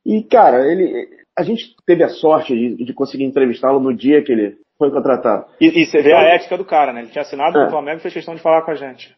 [0.05, 1.07] e, cara, ele.
[1.37, 5.45] A gente teve a sorte de, de conseguir entrevistá-lo no dia que ele foi contratado.
[5.61, 7.01] E, e você vê a então, ética do cara, né?
[7.01, 7.61] Ele tinha assinado é.
[7.61, 9.15] com o Flamengo e fez questão de falar com a gente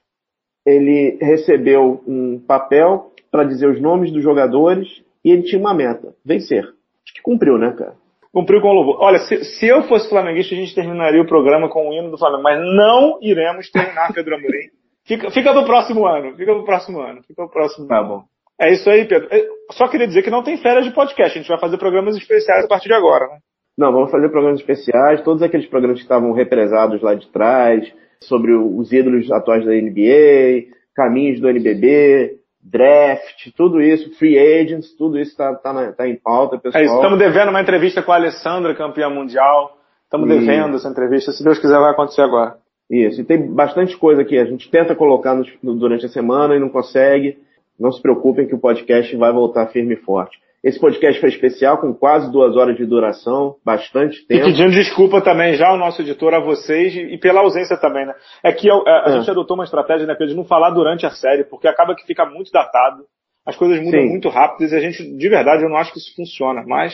[0.66, 4.88] ele recebeu um papel para dizer os nomes dos jogadores
[5.24, 6.64] e ele tinha uma meta, vencer.
[6.64, 7.95] Acho que cumpriu, né, cara?
[8.32, 8.97] Cumpriu com o louvor.
[9.01, 12.17] Olha, se, se, eu fosse flamenguista, a gente terminaria o programa com o hino do
[12.17, 14.69] Flamengo, mas não iremos terminar, Pedro Amorim.
[15.07, 18.25] Fica, fica pro próximo ano, fica pro próximo ano, fica pro próximo Tá bom.
[18.61, 19.27] É isso aí, Pedro.
[19.71, 22.65] Só queria dizer que não tem férias de podcast, a gente vai fazer programas especiais
[22.65, 23.39] a partir de agora, né?
[23.75, 28.53] Não, vamos fazer programas especiais, todos aqueles programas que estavam represados lá de trás, sobre
[28.53, 35.32] os ídolos atuais da NBA, caminhos do NBB, draft, tudo isso, free agents, tudo isso
[35.32, 36.82] está tá, tá em pauta, pessoal.
[36.82, 39.78] É isso, estamos devendo uma entrevista com a Alessandra, campeã mundial.
[40.03, 42.57] Estamos devendo essa entrevista, se Deus quiser vai acontecer agora.
[42.89, 46.60] Isso, e tem bastante coisa aqui, a gente tenta colocar no, durante a semana e
[46.60, 47.38] não consegue.
[47.80, 50.38] Não se preocupem que o podcast vai voltar firme e forte.
[50.64, 54.41] Esse podcast foi especial, com quase duas horas de duração, bastante tempo.
[54.41, 58.14] E pedindo desculpa também já ao nosso editor, a vocês, e pela ausência também, né?
[58.43, 59.12] É que a, a é.
[59.14, 62.26] gente adotou uma estratégia, né, de não falar durante a série, porque acaba que fica
[62.26, 63.03] muito datado,
[63.45, 64.10] as coisas mudam Sim.
[64.10, 66.93] muito rápido, e a gente, de verdade, eu não acho que isso funciona, mas...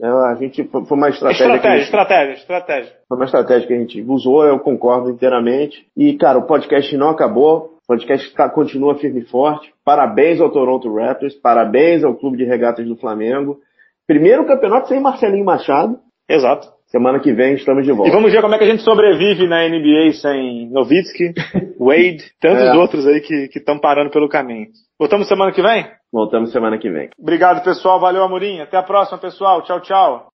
[0.00, 1.44] É, a gente, foi uma estratégia...
[1.44, 2.92] Estratégia, gente, estratégia, estratégia.
[3.08, 5.86] Foi uma estratégia que a gente usou, eu concordo inteiramente.
[5.96, 9.72] E, cara, o podcast não acabou, o podcast tá, continua firme e forte.
[9.84, 13.58] Parabéns ao Toronto Raptors, parabéns ao Clube de Regatas do Flamengo.
[14.06, 15.98] Primeiro campeonato sem Marcelinho Machado.
[16.28, 16.72] Exato.
[16.86, 18.08] Semana que vem estamos de volta.
[18.08, 21.34] E vamos ver como é que a gente sobrevive na NBA sem Novitsky,
[21.78, 22.74] Wade, tantos é.
[22.74, 24.68] outros aí que estão parando pelo caminho.
[24.98, 25.86] Voltamos semana que vem?
[26.12, 27.10] Voltamos semana que vem.
[27.18, 28.00] Obrigado, pessoal.
[28.00, 28.60] Valeu, Amorim.
[28.60, 29.62] Até a próxima, pessoal.
[29.62, 30.28] Tchau, tchau.